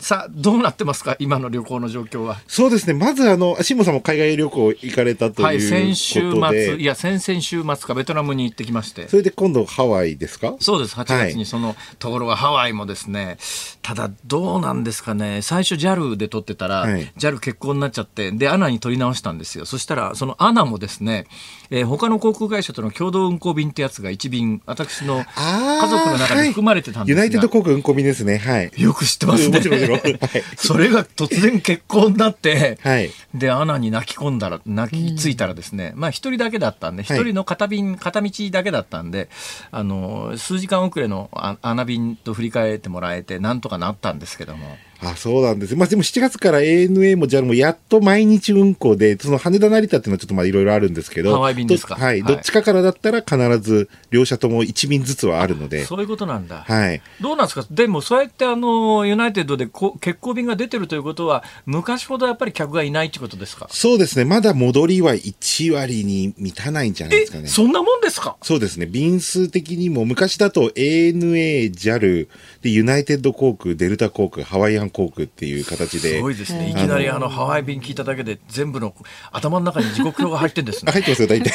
[0.00, 1.14] さあ、どうなってますか？
[1.18, 2.40] 今の旅行の状況は。
[2.48, 2.94] そうですね。
[2.94, 5.44] まずあの、辛坊さんも海外旅行行かれたということで。
[5.44, 9.08] はい、先週末、いや、先々週末かベトナムに行ってきまして。
[9.08, 10.56] それで今度ハワイですか？
[10.58, 13.36] そうです、8月にその、ところがハワイもですね、
[13.82, 19.66] ただどうなんですかね、最初 JAL で撮ってたら、はい JAL 欠航になっちゃって、で、アナに取り直したんですよ。
[19.66, 21.26] そしたら、そのアナもですね、
[21.70, 28.38] えー他の航空会社との共同運航便ってやつが1便、私の家族の中に含まれてたんですが、ユナイテッド航空運航便ですね。
[28.38, 28.72] はい。
[28.76, 29.58] よく知ってますね。
[29.58, 30.18] もちろんもちろん はい
[30.56, 33.10] それが突然結婚になって、はい。
[33.34, 39.28] で、アナに泣き込んだら、泣きついたらですね、まあ一人だけだったんで、一はい人の片便、片道だけだったんで、
[39.70, 44.76] あの、数時間遅れのあアナ便と振り返ってもらえて、なんとかなったんですけども。
[45.02, 45.74] あ、そうなんです。
[45.76, 51.94] まあでも7月から ANA も JAL もやっと毎日運航で、その羽田成田っていうのはちょっとまあいろいろあるんですけど、ハワイ便ですか？
[51.96, 56.64] どはい、はいどっちかからだったら必ず両社とも1便ずつはあるので、そういうことなんだ。
[56.66, 57.00] はい。
[57.20, 57.66] どうなんですか？
[57.70, 63.68] でも、そうやってあの、ユナイテッドでこ欠航便が出てるということは、昔ほどやっぱり客がいないってことですか？
[63.70, 64.24] そうですね。
[64.24, 67.48] まだ戻りは1割に満たないんじゃないえですかね。
[67.48, 68.36] そんなもんですか？
[68.42, 68.86] そうですね。
[68.86, 72.28] 便数的にも、昔だと ANA、JAL、
[72.62, 76.16] で、ユナイテッド航空、デルタ航空、ハワイアン航空っていう形で。
[76.16, 76.70] すごいですね。
[76.70, 78.94] いきなりあの、ハワイ便聞いただけで、全部の
[79.32, 80.92] 頭の中に時刻表が入ってんですね。
[80.92, 81.52] 入ってますよ、大体。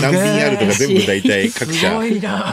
[0.00, 1.90] 何便あるとか全部大体各社、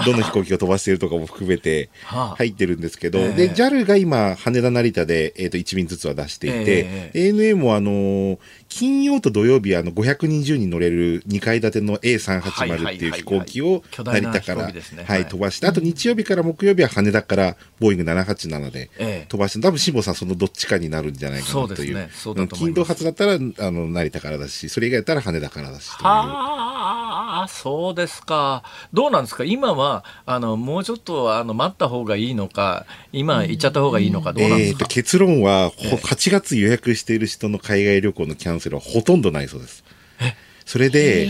[0.06, 22.10] どの飛行機を飛ばしているとかも含めて入ってるんですけど、ええで、JAL が今、羽田成田で、えっ、と、1便ずつは出していて、え ANA もあの金曜と土曜日、あの、520人乗れる2階建ての A380 っていう飛行機を成田から、飛行機ですねはい、飛ばして、あと日曜日から木曜日は羽田からボーイング787で飛ばして、多分辛坊さんそのどっちかになるんじゃないかなという。
[22.52, 23.38] 金土発だったら、あ
[23.72, 26.08] の、成田からだし、それ以外だったら羽田からだしという。
[26.08, 28.64] はあ、そうですか。
[28.92, 29.46] どうなんですか？
[29.46, 39.84] 今は、あの、もうちょっと、あの、待った方がいいのか、今行っちゃった方がいいのか、どうなんですか、えーと結論は、ほ8月予約している人の海外旅行のキャンセルはほとんどないそうです。
[40.66, 41.28] それで、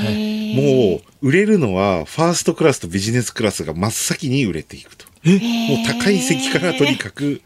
[0.56, 5.06] もう、売れるのは、ファーストクラスとビジネスクラスが真っ先に売れていくと。
[5.26, 7.42] もう高い席からとにかく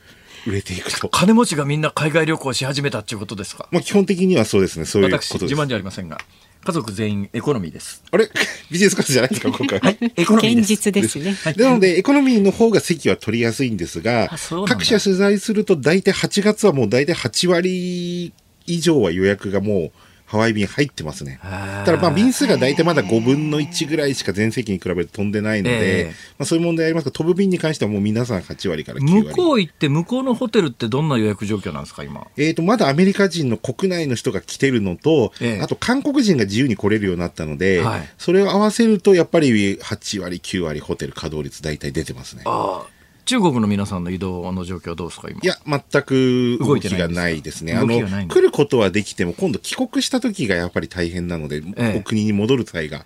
[0.47, 1.09] 売れていくと。
[1.09, 3.67] 金持ちがみんな海外旅行し始めたっていうことですか？
[3.71, 5.51] まあ、基本的にはそうですね、そういう私、ことです。
[5.51, 6.19] 自慢じゃありませんが、
[6.65, 8.03] 家族全員エコノミーです。
[8.11, 8.29] あれ？
[8.71, 9.95] ビジネスクラスじゃないですか、今回は。
[10.15, 10.67] エコノミーで現す。
[10.67, 11.35] 実ですね。
[11.57, 14.29] なので、エコノミーの方が席は取りやすいんですが
[14.67, 18.33] 各社取材すると、大体8月はもう大体8割
[18.65, 19.91] 以上は予約がもう
[20.33, 21.39] ハワイ便入ってますね。
[21.43, 29.27] ただまあ便数が大体まだ5分の1ぐらいしか全席に比べて飛んでないので、ええまあ、そういう問題ありますが、飛ぶ便に関してはもう皆さん8割から9割。
[29.27, 32.25] 向こう行って、向こうのホテルってどんな予約状況なんですか、今？
[32.35, 42.41] えー、とまだアメリカ人の国内の人が来てるのと、ええあと韓国人が自由に来れるようになったので、はいそれを合わせると、やっぱり8割、9割ホテル稼働率大体出てますね。
[42.45, 42.92] ああ
[43.25, 45.39] 中国の皆さんの移動の状況はどうですか、今？
[45.41, 47.73] いや、全く動きがないんですね。
[47.73, 53.05] 動あの、来ることはできても、今度帰国した時がやっぱり大変なので、ええお国に戻る際が。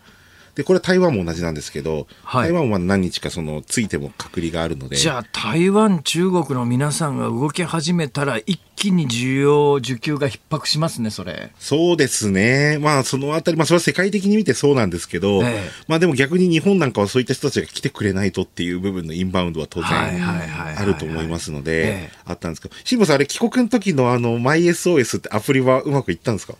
[0.58, 4.96] で、これは台湾も同じなんですけど、はい台湾は何日かその、ついても隔離があるので。
[4.96, 11.52] じゃあ台湾、中国の皆さんが動き始めたら一気に需要、需給が逼迫しますね、それ。
[11.60, 12.80] そうですね。
[12.82, 26.56] まあ、そのあたり、まあ、それは世界的に見てそうなんですけど、ええまあでも逆に日本なんかはそういった人たちが来てくれないとっていう部分のインバウンドは当然あると思いますのでええ、あったんですけど、辛坊さん、あれ帰国の時のあの、MySOS ってアプリはうまくいったんですか？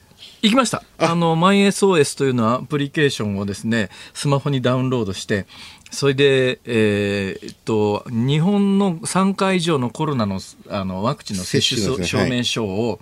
[0.48, 0.84] 行きました。
[0.98, 5.46] あの、MySOS というのはアプリケーションをですね、スマホにダウンロードして、
[5.92, 10.40] それで、えーえっと、日本の3回以上のコロナの
[10.70, 13.00] あのワクチンの接種ね証明書を、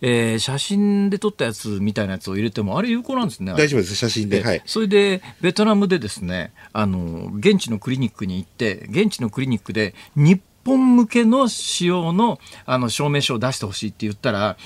[0.00, 3.52] えー写真で撮ったやつみたいなやつを入れても、あれ有効なんですね。
[3.52, 4.42] 大丈夫です、写真で。
[4.42, 4.62] はい。
[4.66, 14.56] それでベトナムでですねあの現地のクリニックに行って現地のクリニックで日本向けの使用のあの証明書を出してほしいって言ったら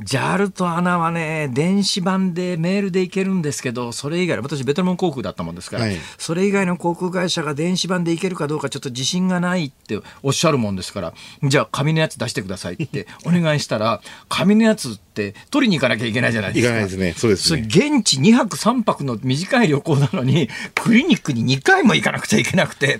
[0.00, 16.72] JAL とアナはね、電子版でメールで行けるんですけど、それ以外、私ベトナム航空だったもんですから、はいそれ以外の航空会社が電子版で行けるかどうかちょっと自信がないっておっしゃるもんですから、じゃあ紙のやつ出してくださいってお願いしたら、紙のやつって取りに行かなきゃいけないじゃないですか。
[16.72, 17.14] 行かないですね。
[17.16, 17.62] そうですね。
[17.66, 22.98] 現地2泊3泊の短い旅行なのにクリニックに2回も行かなくちゃいけなくて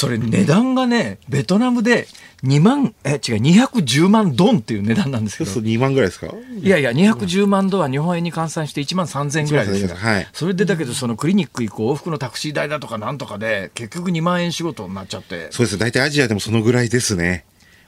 [0.00, 2.06] それ値段がねベトナムで
[2.42, 5.50] 2万え違う210万ドンっていう値段なんですけど。
[5.50, 6.28] そうすると2万ぐらいですか？
[6.58, 10.26] いやいや210万ドンは日本円に換算して1万3000円ぐらいですよ、はい。
[10.32, 15.48] それでだけどそのクリニック行く往復のタクシー代だとかなんとかで結局2万円仕事になっちゃって。
[15.50, 15.78] そうです。
[15.78, 17.44] 大体アジアでもそのぐらいですね。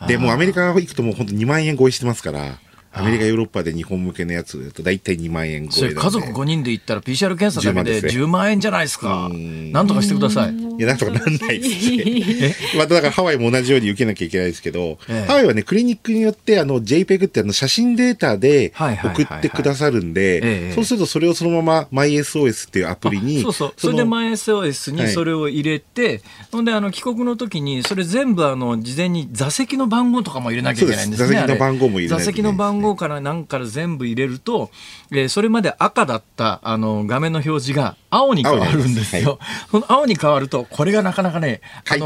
[0.07, 2.59] で、もうアメリカ行くともう本当2万円超えしてますから、
[2.95, 8.23] アメリカ、ヨーロッパで日本向けのやつだと大体2万円超え家族5人で行ったら PCR 検査だけで10万ですね。
[8.23, 9.31] 10万円じゃないですか。
[9.73, 10.55] なんとかしてください。
[10.55, 12.55] いや、なんとかなんないですね。
[12.77, 15.27] まただからハワイも同じように受けなきゃいけないですけど、ええ。
[15.27, 19.25] ハワイはね、クリニックによって、あの、JPEG ってあの写真データではいはいはいはい。
[19.25, 20.69] 送ってくださるんええ。
[20.69, 23.75] で、そうするとそれをそのまま MySOS っていうアプリに、そうそう。
[23.77, 25.07] それでの MySOS はい。
[25.07, 32.25] にそれを入れて、ほんであの帰国の時にそれ全部あの事前に座席の番号とかも入れなきゃいけないんですね座席の番号も入れないとね。
[32.25, 34.71] 座席の番号から何から全部入れると、
[35.11, 39.39] えーそれまで赤だったあの画面の表示が青に変わるんですよ。
[39.71, 42.05] その青に変わるとこれがなかなかねあの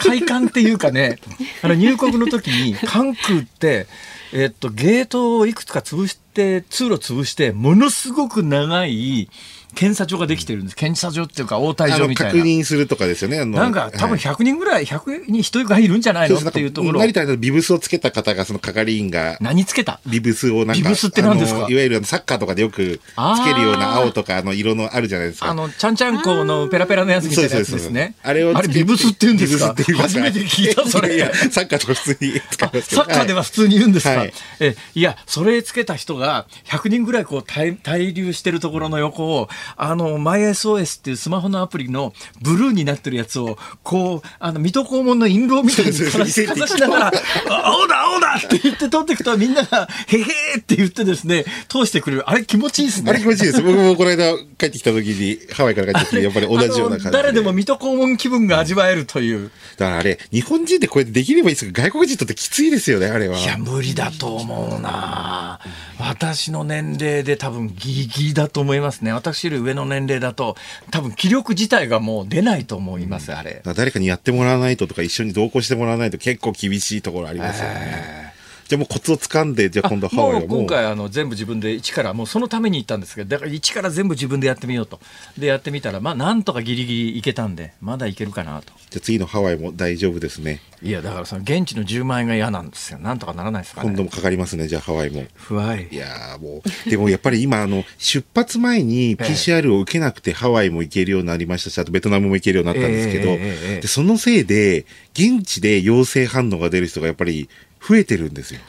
[0.00, 1.20] 快快感っていうかね
[1.62, 3.86] あの入国の時に関空って
[4.32, 9.28] えっと、ゲートをいくつか潰して、通路潰して、ものすごく長い
[9.76, 10.76] 検査所ができてるんです。
[10.76, 12.32] 検査所っていうか、応対所みたいな。
[12.32, 13.38] 確認するとかですよね。
[13.38, 16.38] あのなんか、多分はい100人ぐらい、100に1人がいるんじゃないの？
[16.38, 16.98] っていうところ。
[17.00, 20.00] 成田のビブスをつけた方が、その係員が、何つけた？
[20.06, 21.60] ビブスをなんか、ビブスって何ですか？
[21.60, 25.50] いわゆるサッカーとかでよくつけるような青とか、あの色のあるじゃないですか。
[25.50, 28.14] あの、ちゃんちゃんこのペラペラのやつみたいなやつですね。
[28.22, 29.74] あれをつけてビブスって言うんですか？
[29.74, 31.16] 初めて聞いた、それ。
[31.16, 42.12] いやサッカーとか普通に使いますサッカーでは普通に言うんですか、はいえいやそれつけた人が100人ぐらいこう滞滞留してるところの横をあの MySOS っていうスマホのアプリの
[42.42, 47.06] ブルーになってるやつをこうあの水戸黄門の印籠みたいにかざしながら
[47.50, 53.10] 「あ青だ青だ!」って言って通っていくとみんなが「へへーって言ってですね通してくれるあれ気持ちいいですね。
[53.10, 53.62] あれ気持ちいいです。
[53.62, 57.10] 僕もこの間帰ってきた時に、ハワイから帰ってきて、 やっぱり同じような感じで。
[57.10, 59.50] 誰でも水戸黄門気分が味わえるという。
[59.76, 63.38] だからあれ、日本人でこうやってできればいいですけど、外国人とってきついですよね、あれは。
[63.38, 65.60] いや、無理だと思うな
[65.98, 69.12] 私の年齢で多分ギリギリだと思いますね。
[69.12, 70.56] 私より上の年齢だと、
[70.90, 73.60] 多分気力自体がもう出ないと思います、あれだ。
[73.62, 78.35] から誰かにやってもらわないととか、一緒に同行してもらわないと結構厳しいところありますよね。
[78.68, 80.48] じゃあもうコツを掴んで、じゃあ今度ハワイはもう。
[80.48, 84.98] もう今回あの全部自分で一からもうそのために行ったんですけどだから一から全部自分でやってみようと。
[85.38, 88.72] でやってみたらまあなんとかギリギリ行けたんでまだいけるかなと。
[88.90, 90.60] じゃあ次のハワイも大丈夫ですね。
[90.82, 92.98] いやだからその現地の10万円が嫌なんですよ。
[92.98, 93.88] なんとかならないですかね。
[93.88, 95.24] 今度もかかりますね、じゃあハワイも。
[95.34, 95.96] 不安い。
[95.96, 103.40] やーもう、でもやっぱり今、あの、出発前に PCR を受けなくてハワイも行けるようになりましたし、あとベトナムも行けるようになったんですけど、ええええ
[103.74, 103.80] ええ。
[103.80, 107.48] でそのせいで、現地で陽性反応が出る人がやっぱり
[107.86, 108.60] 増えてるんですよ。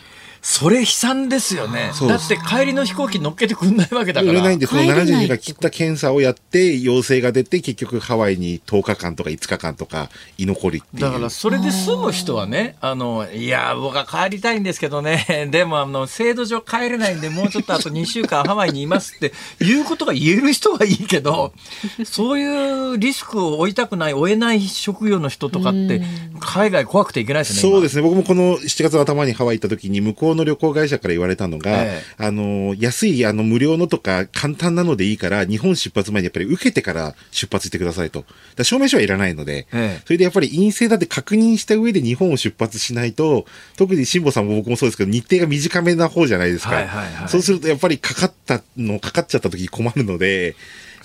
[0.49, 11.01] それ悲惨ですよねだって帰りの飛行機乗っけてくんないわけだから売れないんで、その帰れない70人が切った検査をやって、陽性が出て、結局ハワイに10日間とか5日間とか居残りっていう。
[11.01, 21.51] だからそれで済む人はね、あの、いや、僕は帰りたいんですけどね、 でもあの、制度上帰れないんで、もうちょっとあと2週間ハワイにいますっていうことが言える人はいいけど、
[22.05, 26.01] そういうリスクを負いたくない、負えない職業の人とかって、
[26.39, 27.61] 海外怖くていけないですね。。
[27.61, 28.03] そうですすね。
[28.03, 38.23] 僕もこの7月の頭にハワイ行った時に、向こうの旅行会社から言われたのが、えあの、安い、あの、無料のとか、簡単なのでいいから、日本出発前にやっぱり受けてから出発してくださいと。
[38.55, 46.75] だ証明書はいらないので、ええそれでやっぱり陰性だって確認した上で日本を出発しないと、特に辛坊さんも僕もそうですけど、日程が短めな方じゃないですか。
[46.75, 50.55] はいはいはいそうするとやっぱりかかったの、かかっちゃった時困るので、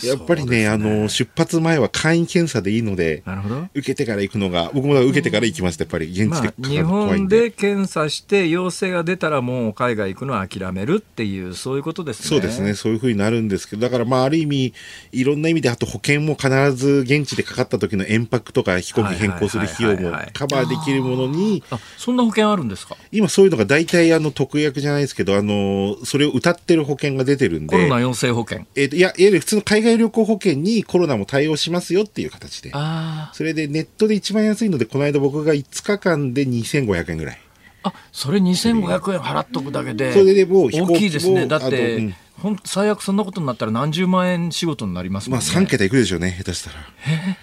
[0.03, 3.69] やっぱりね、ねあの、出発前は簡易検査でいいので、なるほど。
[3.75, 5.85] 受けてから行くのが、僕も受けてから行きました。
[5.85, 7.41] やっぱり現地まあでか、か日るの怖い本んで。
[7.43, 12.29] で検査して陽性が出たらもう海外行くのは諦めるっていうそういうことですね。
[12.29, 12.75] そうですね。
[12.75, 14.73] そういうふうになるんですけど、だからまあ、ある意味、
[15.13, 22.97] いろんな意味で、あと保険も必ず現地でかかった時の延泊とか飛行機変更する費用もカバーできるものに、あ、そんな保険あるんですか？
[23.11, 28.67] 今そういうのが大体あの特約じゃないですけど、あの、それを歌ってる保険が出てるんで、コロナ陽性保険。
[28.75, 32.71] えっ、と、いや、いわゆる普通の海外旅行保険にコロナも対応しますよっていう形で。
[32.73, 37.39] あそれでネットで一番安いので、この間僕が5日間で2500円ぐらい。
[37.83, 37.89] あ。
[37.89, 40.13] あ、それ2500円払っとくだけで。
[40.13, 41.47] それでもう飛行機も大きいですね。
[41.47, 45.67] だってん、ほん最悪そんなことになったら何十万円仕事になりますもまあんね。
[45.67, 46.77] 3桁いくでしょうね、下手したら。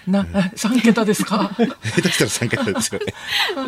[0.08, 0.24] な、
[0.56, 1.52] 3桁ですか？
[1.56, 3.14] 下手したら3桁ですよね。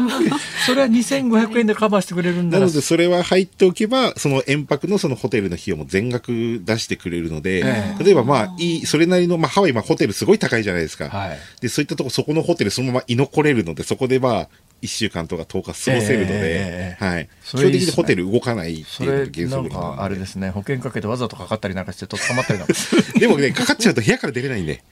[0.66, 11.10] それは2500円でカバーしてくれるんだらなので、それは入っておけば、その延泊のそのホテルの費用も全額出してくれるので、ええ例えばまあ、いい、それなりの、まあ、ハワイ、まあ、ホテルすごい高いじゃないですか。
[11.10, 14.50] はいで、そういったとこ、そこのホテルそのまま居残れるので、そこでまあ、
[14.82, 17.30] 1週間とか10日過ごせるので、ええはい。
[17.44, 22.74] 基本的にホテル動かないってそいう原則なかあれのですね保険かけてわざとかかったりなんかしてと捕まったりなんか
[23.14, 23.20] で。
[23.22, 24.84] でもね、かかっちゃうと部屋から出れないんで。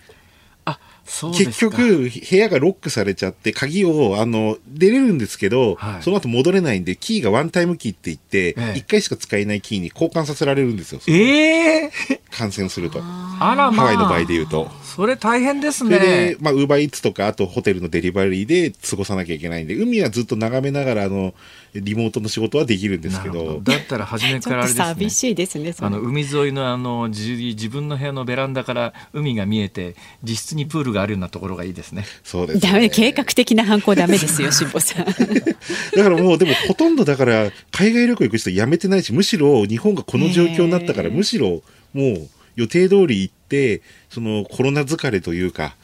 [1.28, 11.02] 結局、部屋がロックされちゃって、鍵を、あの、出れるんですけど、はいその後戻れないんで、キーがワンタイムキーって言って、ええ1回しか使えないキーに交換させられるんですよ。
[11.08, 11.92] ええ
[12.32, 13.02] 感染すると。
[13.02, 14.70] あらまあハワイの場合で言うと。
[14.84, 21.34] それ大変ですそれねで、まあ、ウーバーイーツとか、あとホテルのデリバリーで過ごさなきゃいけないんで、海はずっと眺めながら、あの、
[21.74, 25.74] リモートの仕事はできるんですけど、だったら初めからあれっと寂ですねしいですね。
[25.80, 32.06] あの海沿いのあの自自分の部屋のベランダから海が見えて実質にプールがあるようなところがいいですね。
[32.24, 35.06] そうです、ダメ計画的な犯行ダメですよ、 辛坊さん。
[35.06, 41.62] だからもう、でもほとんどだから、海外旅行行く人やめてないし、むしろ日本がこの状況になったから、むしろ
[41.94, 45.76] もう予定通り行って、そのコロナ疲れというか、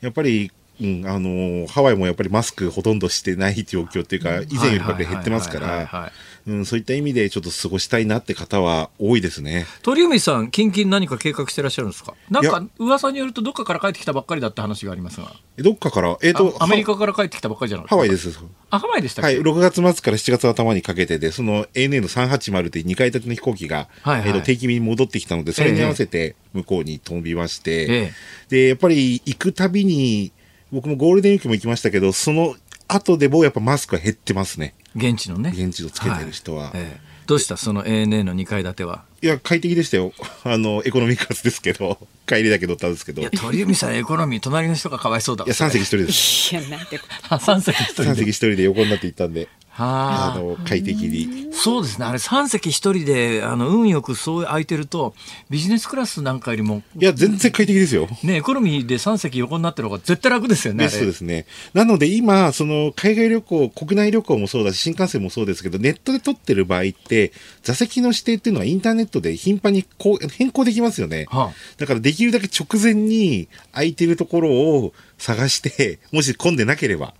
[0.00, 6.12] やっぱり、うん、あのハワイもやっぱりマスクほとんどしてない状況っていうか、以前よりやっぱり減ってますから
[6.64, 9.66] そういった意味でちょっと過ごしたいなって方は多いですね。
[9.82, 12.14] 鳥海さん近々何か計画してらっしゃるんですか？
[12.30, 18.36] なんいか噂によるとどっかから帰ってきたばっかりだって話がありますが、どっかから、えっ、と、あアメリカから帰ってきたばっかりじゃなくてハワイです。
[18.70, 19.36] あハワイでしたっけ。
[19.36, 24.28] はい、6月末から7月頭にかけてで、その ANA の380って2階建ての飛行機が、はいはい。
[24.28, 28.12] えっと定期便に戻ってきたので、それに合わせて向こうに飛びまして、え。
[28.48, 30.32] で、やっぱり行くたびに、
[30.72, 32.56] 僕もゴールデンウィークも行きましたけど、その
[32.88, 34.74] 後でもやっぱマスクは減ってますね。
[34.96, 35.52] 現地のね。
[35.54, 36.72] 現地をつけてる人は。
[36.74, 37.56] ええどうした？
[37.56, 39.04] その ANA の2階建ては？
[39.22, 40.12] いや、快適でしたよ。
[40.44, 41.96] あの、エコノミークラスですけど、
[42.26, 43.22] 帰りだけ乗ったんですけど。
[43.22, 45.44] いいや鳥海さんエコノミー隣の人がかわいそうだ。
[45.46, 46.52] や、3席一人です。
[46.52, 48.14] いや、なんてこあ三席一人3で。
[48.16, 49.46] 席一人で横になって行ったんで、は
[49.76, 50.34] あ。
[50.36, 51.48] あの、快適に。
[51.52, 52.06] そうですね。
[52.06, 55.14] あれ3席1人であの運よくそう空いてると
[55.48, 58.08] ビジネスクラスなんかよりもいや、全然快適ですよ。
[58.22, 60.84] ねエコノミーで3席横になってる方が絶対楽ですよね。
[60.84, 61.46] ベストですね。
[61.74, 71.26] なので今、その海外旅行、国内旅行もそうだし、新幹線もそうですけど、ネットで取ってる場合って、座席の指定っていうのはインターネットで頻繁にこう変更できますよね。
[71.30, 77.14] はあだからできるだけ直前に空いてるところを探して、もし混んでなければ、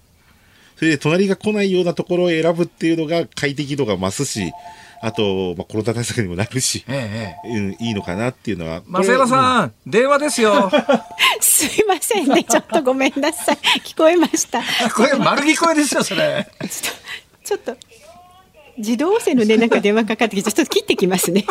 [0.82, 4.52] それで隣が来ないようなところを選ぶっていうのが快適度が増すし、
[5.00, 7.56] あと、まあ、コロナ対策にもなるし、ええええ。
[7.56, 8.82] うん、いいのかなっていうのは。
[8.88, 10.68] 増山んさん、電話ですよ。
[10.72, 10.76] と。
[11.40, 13.58] すいませんね、ちょっとごめんなさい。
[13.86, 14.60] 聞こえました。
[14.92, 16.48] これ丸聞こえですよ、それ。
[17.44, 17.76] ちょっと。
[18.76, 21.44] 自動音声のね、なんか電話かかってきて、ちょっと切ってきますね。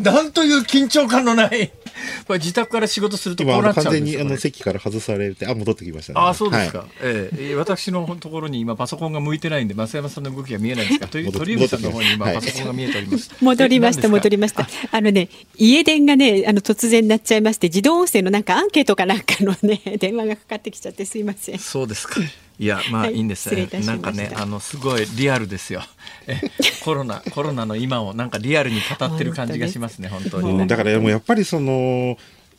[0.00, 1.72] なんという緊張感のない。
[2.26, 4.10] これ自宅から仕事するとこ今、うなっちゃうんですよこれ。
[4.12, 6.20] にあの席から外されて、あ、戻ってきましたね。
[6.20, 6.88] ああそうですか、はい。
[7.02, 7.54] ええ。
[7.54, 12.58] 私のところに今パソコンが向いてないんで増山さんの動きが見えないんですがと 戻っ鳥海さんの方に今戻ってきました。
[12.58, 14.68] パソコンが見えております、 戻りました、え戻りました。
[14.90, 21.56] あのね、家電がね、あの突然なっちゃいまして、自動音声のなんかアンケートかなんかのね、電話がかかってきちゃって、すいません。
[21.56, 21.58] あ。
[21.58, 22.20] そうですか
[22.58, 23.92] いやまあはいいいんです、しました。
[23.92, 25.82] なんかねあのすごいリアルですよ。
[26.26, 26.40] え
[26.84, 32.16] コロナコロナの今をなんかリアルに語ってる感じがしますね本当にね、うん、だからもうやっぱりその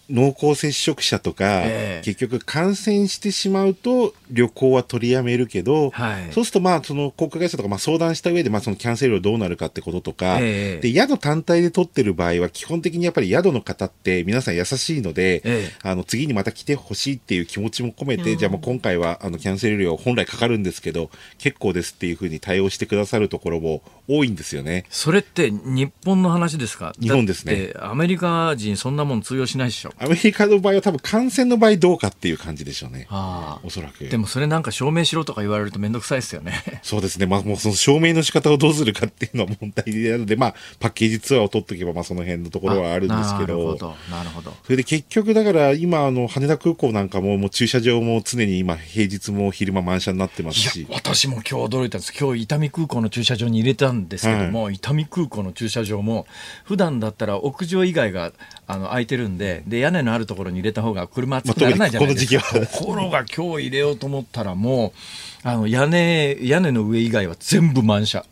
[0.09, 2.05] 濃厚接触者とか、ええ。
[2.05, 6.33] 結局感染してしまうと旅行は取りやめるけど、はい。
[6.33, 10.81] そうするとまあその航空会社とかまあ相談した上でまあそのキャンセル料どうなるかってこととか、ええ。
[10.81, 15.71] で宿単体で取ってる場合は基本的にやっぱり宿の方って皆さん優しいので、ええ。
[15.83, 24.85] あの次にまた来てほしいっていう気持ちも込めて、じゃあもう今回はあのキャンセル料本来かかるんですけど結構ですっていうふうに対応してくださるところも多いんですよね。
[24.89, 26.93] それって日本の話ですか？
[26.99, 27.73] 日本ですね。
[27.79, 33.05] アメリカ人そんなもん通用しないでしょアメリカの場合は多分感染の場合どうかっていう感じでしょうね。
[33.09, 34.07] あおそらく。
[34.07, 37.25] でもそれなんか証明しろとか言われると面倒くさいですよね そうですね。
[37.25, 43.47] まあ、もうその証明の仕方をどうするかっていうのは問題なので、まあ、パッケージツアーを取っとけば、まあ、その辺のところはあるんですけど。
[43.47, 50.87] なるほどなるほどそれで結局、だから、今、あの、羽田空港なんかも、もう駐車場も常に今、平日も昼間満車になってますいやし。
[50.89, 56.25] 私も今日驚いたんです今日伊丹空港の駐車場に入れたんですけども、伊丹空港の駐車場も
[56.63, 58.31] 普段だったら屋上以外が
[58.67, 62.77] あの空いてるんでで屋根のあるところに入れた方が車熱くならないじゃないですか、まあ特にこの時期は。
[62.79, 64.93] ところが今日入れようと思ったらも
[65.43, 68.25] うあの屋根屋根の上以外は全部満車。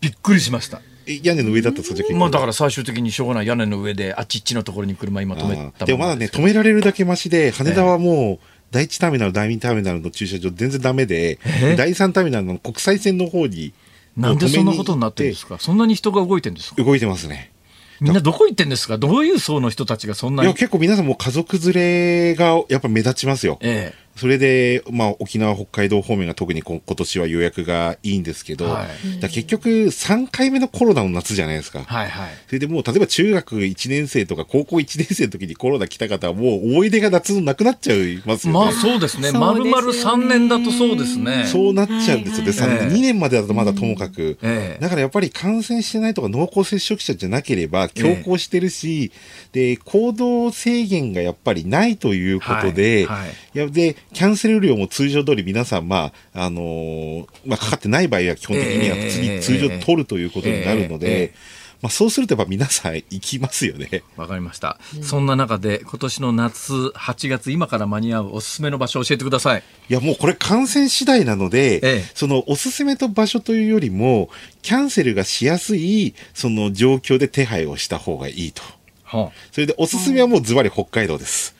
[0.00, 0.80] びっくりしました。
[1.06, 3.46] え屋根の上だったらそまあだから最終的にしょうがない。
[3.46, 5.88] 屋根の上であっちっちのところに車今止めあたー。
[5.88, 13.72] でもまだね、止められるだけマシで、羽田はもう、第一ターミナル、第二ターミナルの駐車場全然ダメで、え第三ターミナルの国際線の方に、
[14.16, 15.56] なんでそんなことになってるんですか？
[15.56, 16.82] かそんなに人が動いてるんですか？
[16.82, 17.52] 動いてますね。
[18.00, 18.98] みんなどこ行ってんですか？
[18.98, 20.56] どういう層の人たちがそんないや、に。
[20.58, 23.58] 結構皆さんも家族連れがやっぱ目立ちますよ。
[23.60, 28.88] えそれで、まあ、沖縄、北海道方面が特にこ今年は予約がいいんですけど、はい
[29.28, 31.80] 結局3回目のコロナの夏じゃないですか。
[31.80, 31.82] え。
[31.82, 32.30] はいはい。
[32.46, 38.58] それでもう、例えば中学1年生とか高校1年生の時にコロナ来た方はもう思い出が夏のなくなっちゃいますよね。
[38.58, 39.30] まあそうですね。
[39.30, 41.44] そう丸ですよね々3年だとそうですね。
[41.46, 42.46] そうなっちゃうんですよ。
[42.46, 44.38] で、さはいはい2年までだとまだともかく。
[44.42, 49.12] ええだからやっぱり感染してないとか濃厚接触者じゃなければ強行してるし、
[49.52, 61.34] で、行動制限がやっぱりないということで、はいはいいやで、キャンセル料も通常通り皆さん、まあ、あのーまあ、かかってない場合は基本的には普通常取るということになるのええで、
[61.82, 64.02] まあ、そうするとやっぱ皆さん行きますよね。
[64.16, 64.78] わかりました。
[65.02, 69.62] そんな中で今年の夏8月今から間に合うおすすめの場所を教えてください。
[69.88, 74.28] いや、もうこれ感染次第なので、ええそのおすすめと場所というよりも、
[74.62, 78.62] キャンセルがしやすい、その状況で手配をした方がいいと。
[79.04, 81.57] はそれでおすすめはもうズバリ北海道です。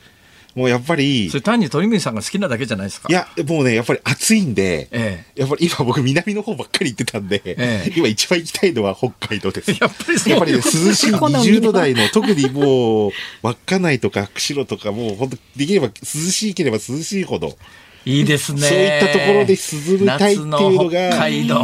[0.59, 3.07] もうやっぱり、いそれ単に鳥海さんが好きなだけじゃないですか。
[3.13, 9.71] や、もうね、やっぱり暑いんで、えやっぱり今僕南の方ばっかり行ってたんで、ええ今一番行きたいのは北海道です。
[9.71, 17.57] やっぱりそうやっぱりね、涼しい好みの20度台の、特にもう、稚内とか釧路とかもう本当できれば涼しければ涼しいほど、
[18.05, 18.61] いいですね。
[18.61, 21.55] そういったところで涼みたいっていうのが夏の北海道。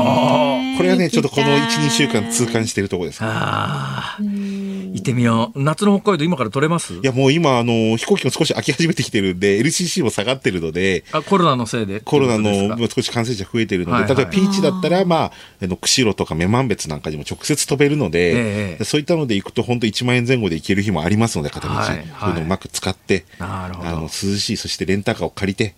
[0.77, 3.21] これはね、ちょっとこの1、2週間痛感してるところです。
[3.23, 4.21] ああ。
[4.21, 5.61] 行ってみよう。
[5.61, 6.93] 夏の北海道今から取れます？
[6.93, 12.01] いや、もう今、あの、飛行機も少し開き始めてきてるんで、LCC も下がってるので、あ、コロナのせいで。
[12.01, 15.31] コロナの少し感染者増えてるので、はいはい例えばピーチだったら、まあ、
[15.61, 21.73] あの、釧路とか女満別なんかにも直接飛べるので、ええそういったので行くと本当1万円前後で行ける日もありますので、片道。
[21.73, 25.75] はいはいそういうのをうまく使って、なるほどあの、涼しい、そしてレンタカーを借りて、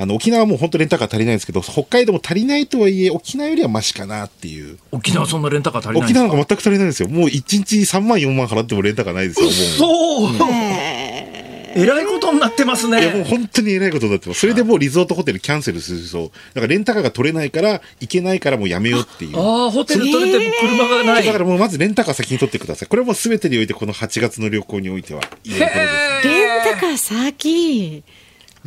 [0.00, 4.78] あの、沖縄はもう本当レンタカー足りないんですけど、北海道も足りないとはいえ、沖縄よりはマシかなっていう。
[4.92, 6.20] 沖縄そんなレンタカー足りないん沖ですか？
[6.28, 7.08] 縄なんか全く足りないんですよ。
[7.08, 9.46] もう1日3万4万払ってもレンタカーないですよ。
[9.46, 13.24] もうそう、えらいことになってますいや、もうね。
[13.24, 14.40] 本当に偉いことになってます。
[14.40, 19.36] それでもうリゾートホテルキャンセルすると、だからレンタカーが取れないから、行けないからもうやめようっていう。
[19.38, 21.26] ああ、ホテル取れて車がない。
[21.26, 22.88] だからもうまずレンタカー先に取ってください。
[22.88, 25.88] これはもう全てにおいてこの8月の旅行においては言えることで
[26.22, 26.28] す。
[26.28, 28.02] レンタカー先。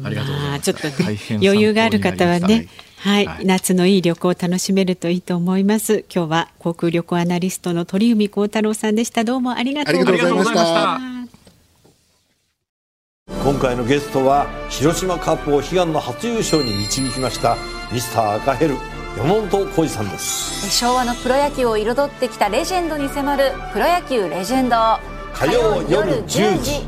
[0.04, 2.68] ありがとうございますあちょっとね大変余裕がある方はね。
[2.98, 6.06] はい、はい夏のいい旅行を楽しめるといいと思います。
[6.14, 9.24] 今日は航空旅行アナリストの鳥海高太郎さんでした。
[9.24, 11.12] どうもありがとうございましありがとうございましたた。
[13.44, 17.58] 今回のゲストは広島カップを悲願の初優勝に導きました
[17.92, 18.76] ミスター赤ヘル
[19.18, 24.76] 山本浩二さんです昭和のプロ野球を彩ってきたレジェンドに迫る「プロ野球レジェンド」
[25.34, 26.88] 火曜夜10時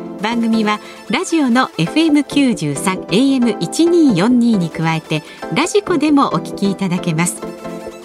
[0.21, 7.41] 番組はラジオの FM93 AM1242 に加えてラジコでもお聞きいただけます。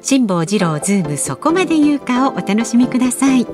[0.00, 3.46] 辛坊治郎ズームそこまで言うかをお楽しみください。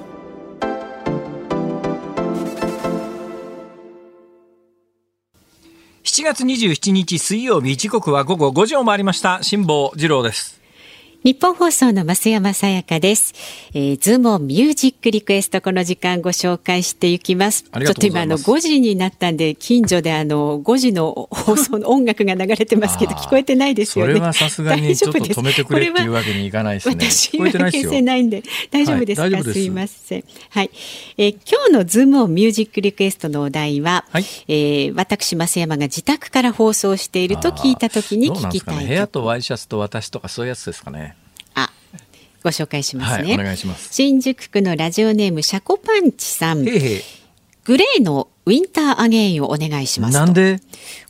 [6.05, 9.43] 7月27日水曜日時刻は午後5時を回りました。
[9.43, 10.64] 辛坊治郎です。
[11.25, 13.33] 日本放送の増山さやかです。
[13.73, 17.63] えー、ズームオンミュージックリクエストこの時間ご紹介していきます。
[17.63, 24.13] ちょっと今あの5時になったんで近所であの5時の放送の音楽が流れてますけど聞こえてないですよね。
[24.13, 26.97] それはさすがにちょっと止めてくれっていうわけにいかないですね。
[27.01, 29.53] 私聞こえてないです今よ消せないんで大丈夫ですか、はいす。
[29.55, 30.25] すいません。
[30.51, 30.71] はい、
[31.17, 34.25] えー今日のズームオンミュージックリクエストのお題は、はい。
[34.49, 38.89] えー私増山が自宅から放送していると聞いた時に聞きたいね。
[38.89, 41.14] 部屋曲とワイシャツと私とかそういうやつですかね。
[41.14, 41.14] あ
[42.45, 43.89] ご紹介しますね、はいお願いします。
[43.91, 46.63] 新宿区のラジオネームシャコパンチさん。
[46.63, 46.71] グ
[47.79, 50.21] レーのウィンターアゲインをお願いしますと。
[50.21, 50.61] なんで？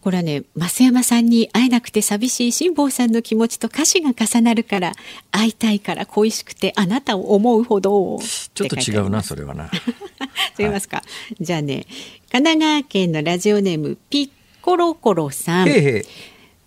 [0.00, 4.92] これはね増山さんに会えなくて寂しい辛坊さんの気持ちと歌詞が重なるから
[5.32, 8.20] 会いたいから恋しくてあなたを思うほど。
[8.54, 9.68] ちょっと違うなそれはな。
[10.56, 11.02] 違いますか、
[11.40, 11.86] じゃあね
[12.30, 14.30] 神奈川県のラジオネームピッ
[14.62, 16.06] コロコロさん、へえへ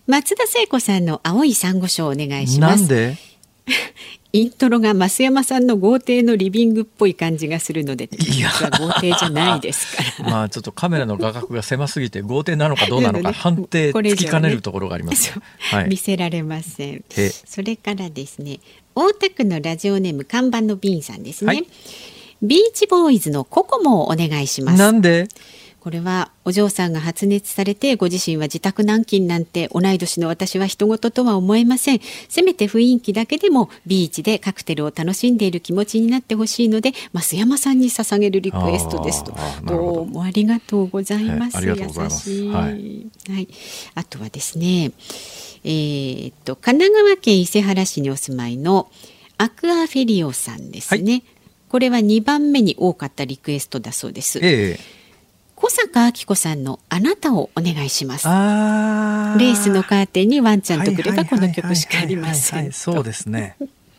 [0.07, 2.81] 松田聖子さんの青い珊瑚礁をお願いえします。
[2.81, 3.17] なんで？
[4.33, 8.49] イントロが増山さんの豪邸のリビングっぽい感じがするのでいや。
[8.79, 10.29] 豪邸じゃないですから。
[10.29, 15.33] まあちょっとカメラの画角が狭すぎて豪邸なのかどうなのか判定つきかねるところがあります。
[15.59, 15.89] はい。
[15.89, 15.97] 見。
[15.97, 17.03] せられません。
[17.17, 18.59] えそれからですね
[18.95, 21.65] 大田区のラジオネーム看板のビンさんですね、はい。
[22.41, 24.79] ビーチボーイズのココモをお願いします。
[24.79, 25.27] なんで？
[25.87, 32.01] これはお嬢さんが発熱されてご自身は自宅軟禁なんて同い年の私は人事とは思えません。
[32.27, 39.31] せめて雰囲気だけでもビーチでカクテルを楽しんでいる気持ちになってほしいので増山さんに捧げるリクエストですと。
[39.63, 39.77] ど。
[39.77, 43.47] どうもありがとうございます、えありがとうござい優しい、ははい、
[43.95, 44.91] あとはですね
[45.63, 48.91] えーっと神奈川県伊勢原市にお住まいの
[49.37, 51.23] アクアフェリオさんですね、
[51.69, 54.39] これは2番目に多かったリクエストだそうです。
[54.43, 54.96] ええ
[55.59, 58.27] 小坂明子さんのあなたをお願いします。
[58.27, 62.73] あレースのカーテンにワンちゃんとくればこの曲しかありませんはいはいはいはい。
[62.73, 63.55] そうですね。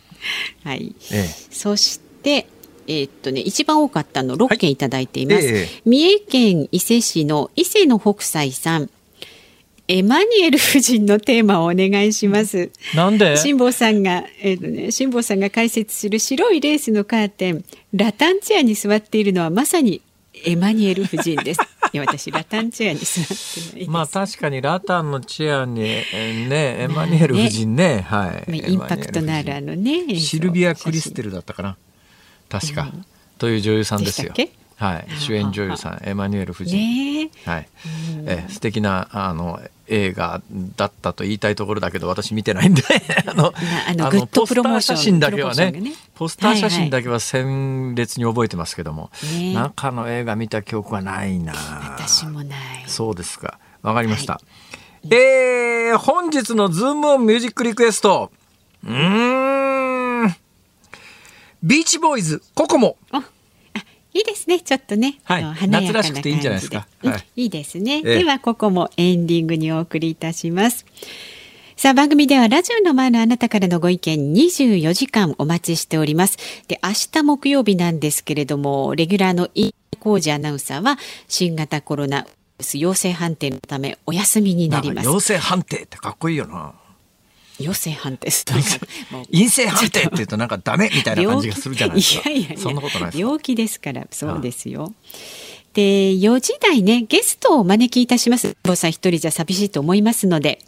[0.63, 0.95] はい。
[1.11, 2.47] えそして
[2.87, 8.89] えーっとね一番多かったの6件いただいています、ええ三重県伊勢市の伊勢の北斎さん。
[9.91, 12.59] エマニュエル夫人のテーマをお願いします。
[12.59, 13.37] えなんで？
[13.37, 17.65] 辛坊さんが、えーとね、辛坊さんが解説する白いレースのカーテン。
[17.95, 20.03] ラタンチェアに座っているのはまさに
[20.45, 21.61] エマニュエル夫人です。
[21.93, 23.91] いや私ラタンチェアに座って。
[23.91, 28.51] まあ確かにラタンのチェアに、えーね、エマニュエル夫人ね、はい。
[28.51, 31.77] まあインパクトのあるあのねシルビア・クリステルだったかな。
[32.49, 32.93] 確か、
[33.39, 34.33] という女優さんですよ。
[34.79, 36.77] はい、主演女優さん、エマニュエル夫人。
[36.77, 37.51] ねえ。
[37.51, 37.69] はい、
[38.27, 40.41] え素敵なあの映画
[40.77, 42.83] だったと言いたいところだけど私見てないんで。
[43.27, 43.53] あの
[43.89, 45.97] あのグッドポスター写真だけはねプロモーションがね。
[46.15, 51.53] ポスター写真だけは鮮烈に覚えてますけども、ね中の映画見た記憶はないな。
[51.99, 52.85] 私もない。
[52.87, 53.59] そうですか。
[53.83, 54.41] わかりました、
[55.05, 58.31] えー、本日のズームオンミュージックリクエスト。
[58.85, 60.37] うーん。
[61.63, 62.97] ビーチボーイズココモ。
[63.11, 63.25] あ
[64.19, 64.61] いいですね。
[64.61, 65.43] ちょっとね、はい。
[65.43, 66.81] あの華やかな夏らしくていいんじゃないですか。
[66.81, 67.09] 感じで。
[67.11, 67.19] はい。
[67.19, 68.19] うんいいですね、ええ。
[68.19, 70.85] ではここもエンディングにお送りいたします。
[71.77, 76.37] さあ番組ではラジオの前のあなたからのご意見24時間お待ちしております。
[76.67, 80.99] で明日木曜日なんですけれどもレギュラーの飯浩二アナウンサーは
[81.29, 85.07] 新型コロナウイルス陽性判定のためお休みになります。
[85.07, 86.75] 陽性判定ってかっこいいよな
[87.59, 88.45] 陽性判定です
[89.33, 92.31] 陰性判定って言うとなんかダメみたいな感じがするじゃないですか。
[92.31, 93.19] いやいやそんなことない。
[93.19, 94.93] 病気ですからそうですよ。
[95.75, 100.61] で4時台ねゲストをお招きいたします坊さん一人じゃ寂しいと思いますので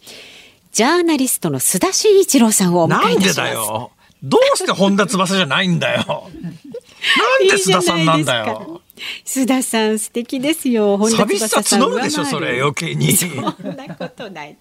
[0.73, 3.91] ジャーナリストの須田慎一郎さんをお迎なんでえいたしますだよ。
[4.23, 6.31] どうして本田翼じゃないんだよ。
[6.37, 8.83] なんで須田さんなんだよ。
[9.25, 13.13] 須田さん素敵ですよ本田寂しさ翼さん募るでしょ、それ余計に。
[13.13, 14.57] そんなことない。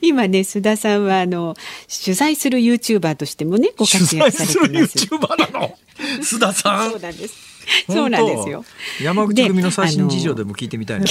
[0.00, 1.54] 今ね、須田さんはあの
[2.04, 4.98] 取材するユーチューバーとしてもね、ご取活躍さ材するれてます。
[4.98, 5.76] YouTuber なの？
[6.22, 6.90] 須田さん？
[6.90, 7.00] そう。
[7.00, 7.52] なんです。
[7.88, 8.64] そうなんですよ。
[9.00, 11.06] 山口組ので最新事情でも聞いてみたいな。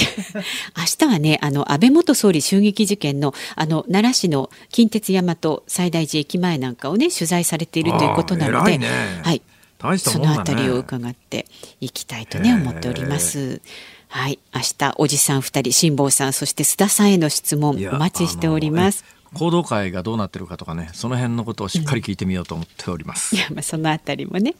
[0.76, 8.86] 明日はね、あの安倍元総理襲撃事件のあの奈良市の近鉄大和西大寺駅前なんかをね取材されているということなので、ね
[9.22, 9.40] はい、
[9.82, 11.46] 大したそのあたりを伺って
[11.80, 13.60] いきたいとね思っております。
[14.08, 19.04] はい、明日おじさん二人、辛坊さんそして須田さんへの質問お待ちしております。
[19.34, 23.34] 行動会がどうなってるかとかね、その辺のことをしっかり聞いてみようと思っております。
[23.34, 24.54] いや、まあ、そのあたりもね。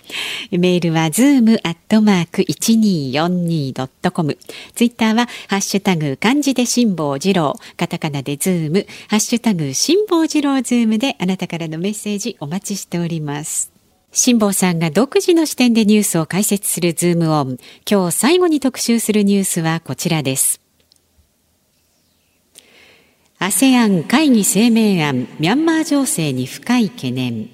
[0.51, 4.39] メールは、ズームアットマーク 1242.com。
[4.75, 7.55] ツイッターは、ハッシュタグ、漢字で辛坊治郎。
[7.77, 8.87] カタカナでズーム。
[9.09, 13.73] ハッシュタグ、辛抱二郎ズームで、あなたからのメッセージお待ちしております。
[14.15, 17.57] 辛坊さんが独自の視点でニュースを解説するズームオン。
[17.91, 20.61] 今日最後に特集するニュースはこちらです。
[23.39, 27.49] ASEAN 会議声明案、ミャンマー情勢に深い懸念。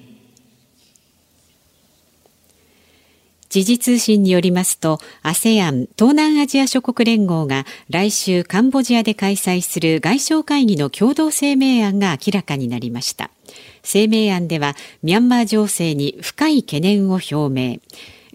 [3.49, 13.31] 時事通信によりますと ASEAN 東南アジア諸国連合が来週カンボジアで開催する外相会議の共同声明案が明らかになりました
[13.91, 17.79] 声明案ではミャンマー情勢に深い懸念を表明。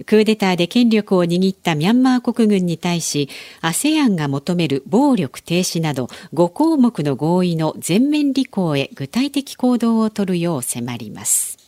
[0.05, 3.29] クーデターで権力を握ったミャンマー国軍に対し
[3.61, 11.59] ASEAN が求める暴力停止など5項目の合意の全面履行へ具体的行動を取るよう迫ります。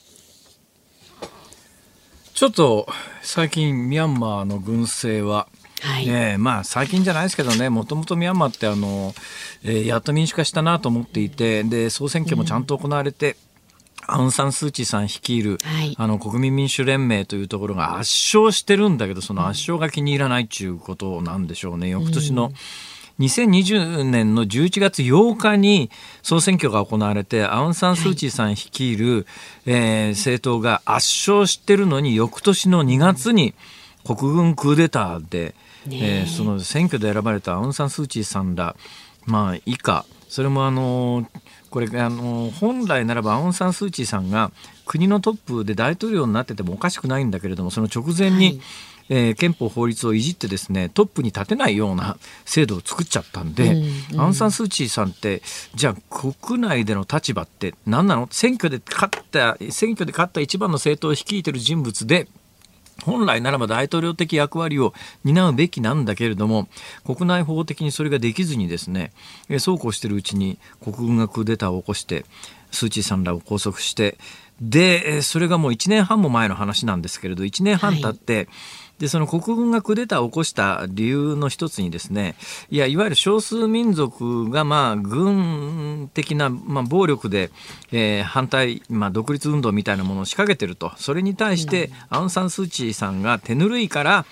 [2.33, 2.87] ちょっと
[3.21, 5.47] 最近ミャンマーの軍政は、
[5.81, 6.07] はい。
[6.07, 9.13] ねえまあ最近じゃないですけどねもともとミャンマーってあの、
[9.63, 13.37] えーやっと民主化したなと思っていてで総選挙もちゃんと行われて、
[14.07, 15.95] アウン・サン・スー・チーさん率いる、はい。
[15.97, 21.89] あの国民民主連盟というところが圧勝してるんだけどその圧勝が気に入らないっていうことなんでしょうね。
[21.89, 22.51] 翌年の
[23.19, 25.89] 2020年の11月8日に
[26.21, 29.25] 総選挙が行われてアウン・サン・スー・チーさん率いる、
[29.65, 33.53] えー政党が圧勝してるのに翌年の2月に
[34.05, 35.55] 国軍クーデターで、
[35.89, 36.23] え。
[36.23, 38.75] ーその選挙で選ばれたアウン・サン・スー・チーさんら、
[39.25, 41.27] まあ、以下それもあの
[41.69, 44.51] これあの本来ならばアウン・サン・スー・チーさんが
[44.85, 48.61] 国のトップで大統領になっててもおかしくないんだけれどもその直前に、はい。
[49.07, 53.73] えー憲法法律をいじってですねトップに立てないような制度を作っちゃったんで、
[54.13, 55.43] うんアウン・サン・スー・チーさんって
[55.75, 58.27] じゃあ国内での立場って何なの？
[58.31, 62.27] 選挙で勝った選挙で勝った一番の政党を率いてる人物で
[63.03, 64.93] 本来ならば大統領的役割を
[65.23, 66.67] 担うべきなんだけれども
[67.05, 69.11] 国内法的にそれができずにですね
[69.49, 72.25] えーそうこうしてるうちに国軍がクーデターを起こして
[72.71, 74.17] スー・チーさんらを拘束して
[74.61, 78.47] でえーそれがもう1年半も前の話なんですけれど1年半経って、
[78.99, 82.35] でその国軍がクーデターを起こした理由の一つにですね
[82.69, 87.51] いやいわゆる少数民族がまあ軍的な、まあ、暴力で、
[87.91, 90.91] えー反対、まあ、独立運動みたいなものを仕掛けてると。
[90.97, 94.25] それに対してアウン・サン・スー・チーさんが手ぬるいから、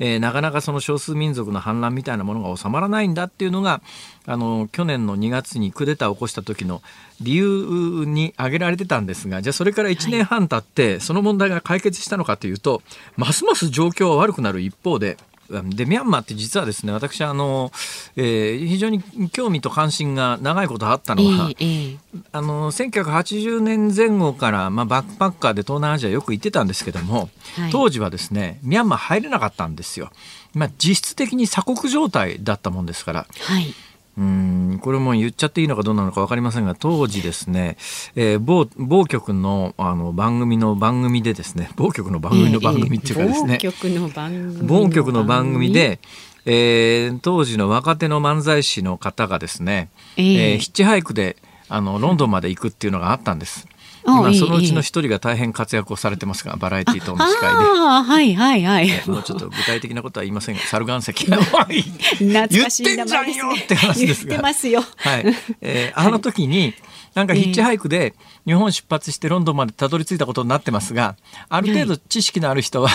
[0.00, 3.82] えーなかなかその少数民族の反乱みたいなものが収まらないんだっていうのが
[4.26, 6.82] あの去年の2月にクーデターを起こした時の
[7.20, 12.82] 理由に挙げられてたんですがじゃあそれから1年半経ってその問題が解決したのかというと
[13.16, 15.16] ますます状況は悪くなる一方で。
[15.50, 17.72] でミャンマーって実はですね私あの、
[18.16, 21.98] えー非常に興味と関心が長いことあったのは、ええええ
[22.32, 30.10] あの1980年前後から、まあ、バックパッカーで東南アジアよく行ってたんですけども、はい当時はですねミャンマー入れなかったんですよ。
[30.54, 33.74] まあ、実質的に鎖国状態だったもんですからはい。
[34.20, 34.26] うー
[34.74, 37.76] んこれも言っちゃっていいのかどうなのか分かりませんが当時ですね、
[38.14, 44.68] えー某某局のあの番組の番組でですね 某局の番組の番組っていうかですね、某局の番組。
[44.68, 45.72] 某局の番組。
[45.72, 46.00] で、
[46.44, 51.36] えー当時の若手の漫才師の方がですね、えええーヒッチハイクで
[51.68, 53.66] あのロンドンまで行くっていうのがあったんです。
[54.04, 57.46] あええ今そのうちの一人が大変活躍をされてますがバラエティー等の司会で。
[57.48, 58.88] ああ、はいはいはい。
[59.06, 64.28] もうちょっと具体的なことは言いませんが、猿岩石懐かしいってんじゃんよって話ですが。
[64.30, 64.82] 言ってますよ。
[64.96, 65.24] はい。
[65.60, 66.74] えーあの時に、
[67.14, 68.14] なんかヒッチハイクで
[68.46, 71.16] 日本出発してロンドンまでたどり着いたことになってますが、
[71.48, 72.88] ある程度知識のある人は、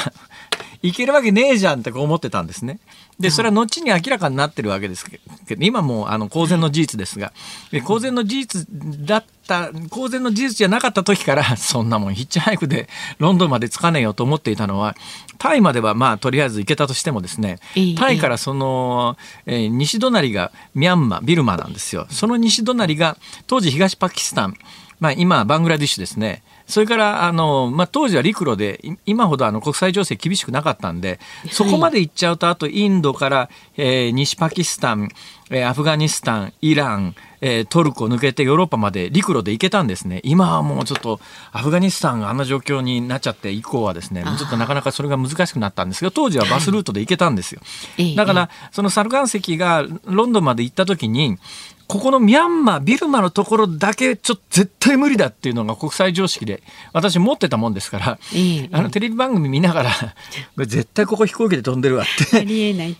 [0.82, 2.80] 行けるわけねえじゃんってこう思ってたんですね。
[3.20, 5.20] で、それは後に明らかになってるわけですけ
[5.56, 7.32] ど、今もうあの公然の事実ですが、
[7.72, 8.68] で公然の事実
[9.06, 14.96] だった、公然の事実じゃなかった時から、 そんなもんヒッチハイクでロンドンまで着かねえよと思っていたのは、
[15.38, 22.08] タイまではまあとりあえず行けたとしてもですねええ、タイからその、えー西隣がミャンマー、ビルマなんですよ。
[22.10, 23.18] その西隣が
[23.48, 24.58] 当時東パキスタン、
[25.00, 26.44] まあ今バングラディッシュですね。
[26.68, 31.20] それからあの、まあ、当時は陸路でい今ほどあの国際情勢厳しくなかったんで
[31.52, 35.10] そこまで行っちゃうとあとインドから、えー西パキスタン、
[35.50, 40.22] えーアフガニスタンイラン、えートルコ抜けてヨーロッパまで陸路で行けたんですね。
[40.24, 41.20] 今はもうちょっと
[41.52, 47.62] アフガニスタンがあんな状況になっちゃって以降はですねちょっとなかなかそれが難しくなったんですが当時はバスルートで行けたんですよ。
[47.98, 48.16] ええ。
[48.16, 51.38] だからそのサル岩石がロンドンまで行った時に
[51.88, 56.64] ここのミャンマービルマのところだけちょっと絶対無理だっていうのが国際常識で
[56.94, 59.92] 私持ってたもんですから、ええあのテレビ番組見ながら
[60.66, 62.38] 絶対ここ飛行機で飛んでるわって。
[62.38, 62.96] ありえない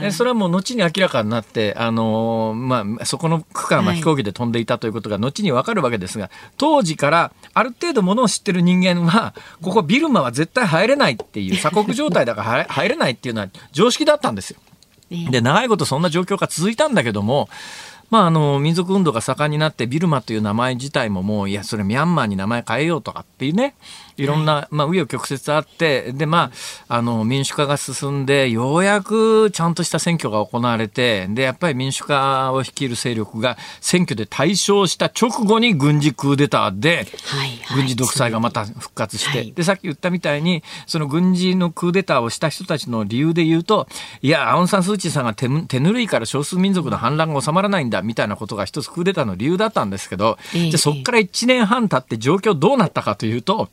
[0.00, 3.96] でそれはもう後に明らかになって、あのーまあ、そこの区間ははい。
[3.96, 14.58] 飛行機で飛んでいたということが後に分かるわけですが、当時からある程度ものを知ってる人間はここビルマは絶対入れないっていう鎖国状態だから入入れないっていうのは常識だったんですよ。
[15.10, 17.48] ええで長いことそんな状況が続いたんだけども、
[18.12, 23.74] まあ、あの民族運動が盛んになってビルマという名前自体ももういやそれミャンマーに名前変えようとかっていうね
[24.16, 26.50] いろんな、まあ、紆余曲折あってで、ま
[26.88, 37.06] あ、あの民主化が進んでようやくちゃんとした選挙が行われてでやっぱり民主化を率いる勢力が選挙で大勝した直後に軍事クーデターで
[37.74, 39.52] 軍事独裁がまた復活して、はい。
[39.52, 43.88] でさっき言ったみたいにその軍事のクーデターをした人たちの理由で言うと
[44.20, 50.70] いやアウン・サン・スー・チーさんが手む手ぬるいから少数民族の反乱が収まらないんだみたいなことが一つクーデターの理由だったんですけど、ええ。
[50.70, 53.68] じゃあそこから1年半経って状況どうなったかというと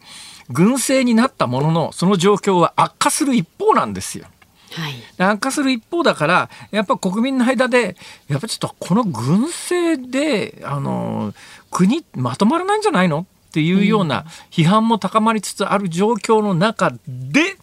[0.49, 4.25] 軍政になったもののその状況は悪化する一方なんですよ。
[4.71, 4.93] はい。
[5.17, 7.95] 悪化する一方だからやっぱ国民の間で
[8.27, 11.33] やっぱちょっとこの軍政であの
[11.71, 17.55] 国まとまらないんじゃないのっていうような批判も高まりつつある状況の中で、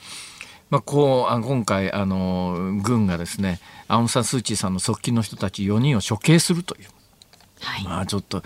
[0.71, 6.89] まあ、こうあ今回あの軍がですねアウン・サン・スー・チーさんの側近の人たち4人を処刑するという。
[7.61, 7.85] はい。
[7.85, 8.43] まあちょっと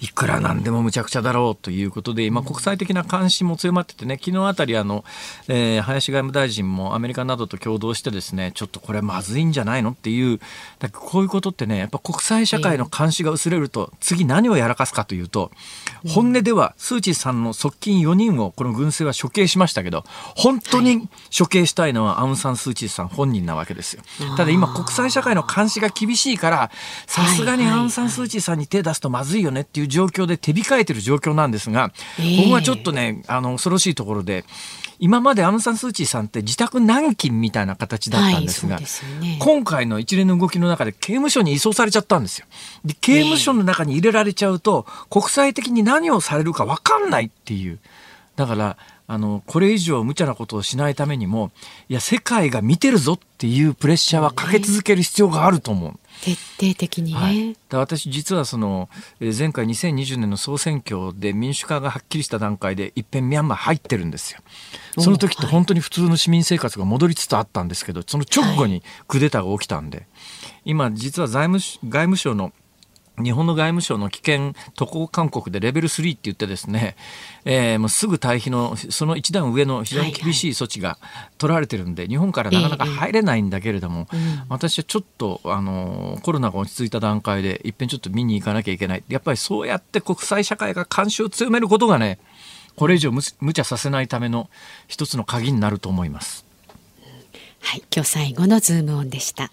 [0.00, 5.04] いくらなんでもむちゃくちゃだろうということで今国際的な監視も強まっててね昨日あたりあの、
[5.48, 10.40] えー、林外務大臣もアメリカなどと共同してですねちょっとこれまずいんじゃないのっていう
[10.78, 15.50] だこういうことってねやっぱ国際社会の監視が薄れると次何をやらかすかというと
[16.06, 20.04] 本音ではスー・チーさんの側近4人をこの軍政は処刑しましたけど
[20.36, 24.02] 本当に処刑したいのはアウン・サン・スー・チーさん本人なわけですよ。
[24.36, 26.70] ただ今国際社会の監視が厳しいから
[27.06, 31.94] さすがにアウン・サン・スー・チーさんに手出すとまずいよねっていう状況で手控えてる状況なんですが、こ
[32.48, 34.44] こはちょっとねあの恐ろしいところで。
[35.00, 42.46] 今までアウン・サン・スー・チーさんって自宅軟禁みたいな形だったんですが、はいすね、今回の一連の動きの中で刑務所に移送されちゃったんですよ。
[42.84, 47.80] で刑務所の中に入れられちゃうと、国際的に何をされるか分かんないっていう。
[48.36, 48.76] だから
[49.06, 51.50] あのこれ以上無茶なことをしないためにも
[51.88, 55.98] いや世界が見てるぞっていうプレッシャーはかけ続ける必要があると思う。
[56.22, 58.88] 徹底的にね、はい、私実はその
[59.20, 64.40] 前回2020年の総選挙で民主化がはっきりした段階でいっぺんミャンマー入ってるんですよ。
[64.98, 70.06] その時って本当に普通の市民生活が戻りつつあったんですけどその直後にクーデターが起きたんで、
[70.64, 72.52] 今実は財務外務省の
[73.22, 76.96] 日本の外務省の危険渡航勧告でレベル3って言ってですね、
[77.44, 80.98] えー、もうすぐ退避のその一段上の非常に厳しい措置が
[81.38, 92.18] 取られてるんで、はいはい、日本からなかなか入れないんだけれども、えーえー、私はちょっとあのコロナが落ち着いた段階でいっぺんちょっと見に行かなきゃいけないやっぱりそうやって国際社会が監視を強めることがね
[92.76, 94.50] これ以上無茶させないための
[94.88, 96.44] 一つの鍵になると思います。
[97.60, 99.52] はい、今日最後のズームオンでした。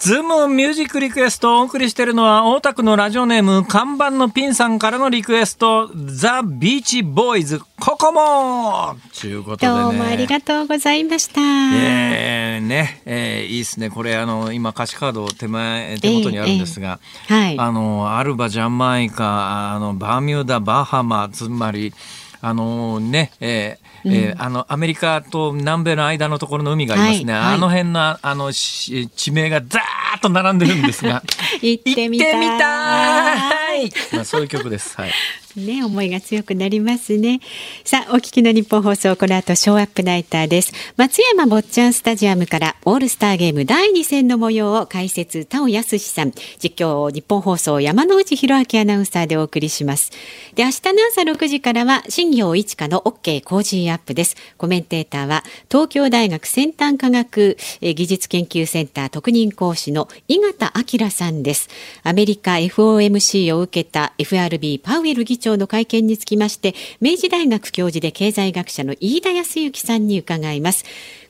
[0.00, 8.94] ズームミュージックリクエストをお送りしているのは大田区のラジオネーム看板のピンさんからのリクエストザ・ビーチボーイズココモ!
[9.20, 11.40] ということで、ね、どうもありがとうございました。
[11.40, 13.90] えー、ね、えー、いいですね。
[13.90, 21.92] これあの今歌詞カード手前手元にあるんですが、えーえー、はい、あのアルバジャマイカあのバーミューダバハマつまり
[22.40, 31.22] あのね、えーえー、あのアメリカと南米の間のところの海がありますね、はいはい、あの辺のあの地名がザーッと並んでるんですが。
[31.60, 32.24] 行ってみた
[33.76, 33.90] い。
[34.12, 34.96] まあ、そういう曲です。
[34.96, 35.10] はい
[35.58, 37.40] ね、思いが強くなりますね。
[37.84, 40.72] さあ、お聞きの日本放送、この後、ショーアップナイターです。
[40.96, 46.32] 松山坊ちゃんスタジアムから、オールスターゲーム第2戦の模様を解説、田尾康さん、
[46.62, 50.10] 実況、日本放送、山内博明アナウンサーでお送りします。
[50.54, 54.36] で、明日の朝6時からは、新業一華の OK 工事アップです。
[54.56, 61.68] コメンテーターは、東京大学先端科学技術研究センター特任講師の井形明さんです。
[62.02, 70.84] アメリカ FOMC を受けた FRB パウエル議長長の会見につきまして明治大学教授で経済学者の飯田康之さんに伺います。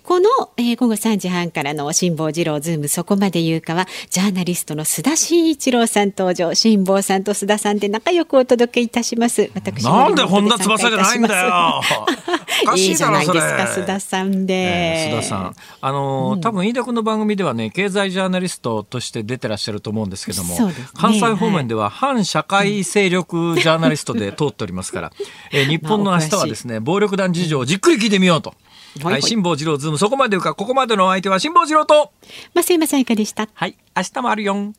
[0.08, 9.50] この、えー、午後3時半からの辛坊治郎ズームそこまで言うかはジャーナリストの須田慎一郎さん登場辛坊さんと須田さんで仲良くお届けいたします。
[9.54, 11.82] 私なんで本田翼じゃないんだよ。
[12.74, 15.54] いいじゃないですか須田さんで、えー、須田さん。
[15.82, 25.12] あの、うん、多分飯田君の番組ではね経済ジャーナリストとして出てらっしゃると思うんですけども、ね、関西方面では反社会勢力ジャーナリストで通っておりますから、
[25.52, 28.54] えー、日本の明日はですね暴力団事情をじっくり聞いてみようと。
[29.02, 29.98] はい、辛坊治郎ズーム。
[29.98, 32.12] そこまでかここまでのお相手は辛坊治郎と。
[32.54, 33.48] 増山さやかでした。
[33.52, 34.72] はい明日もあるよ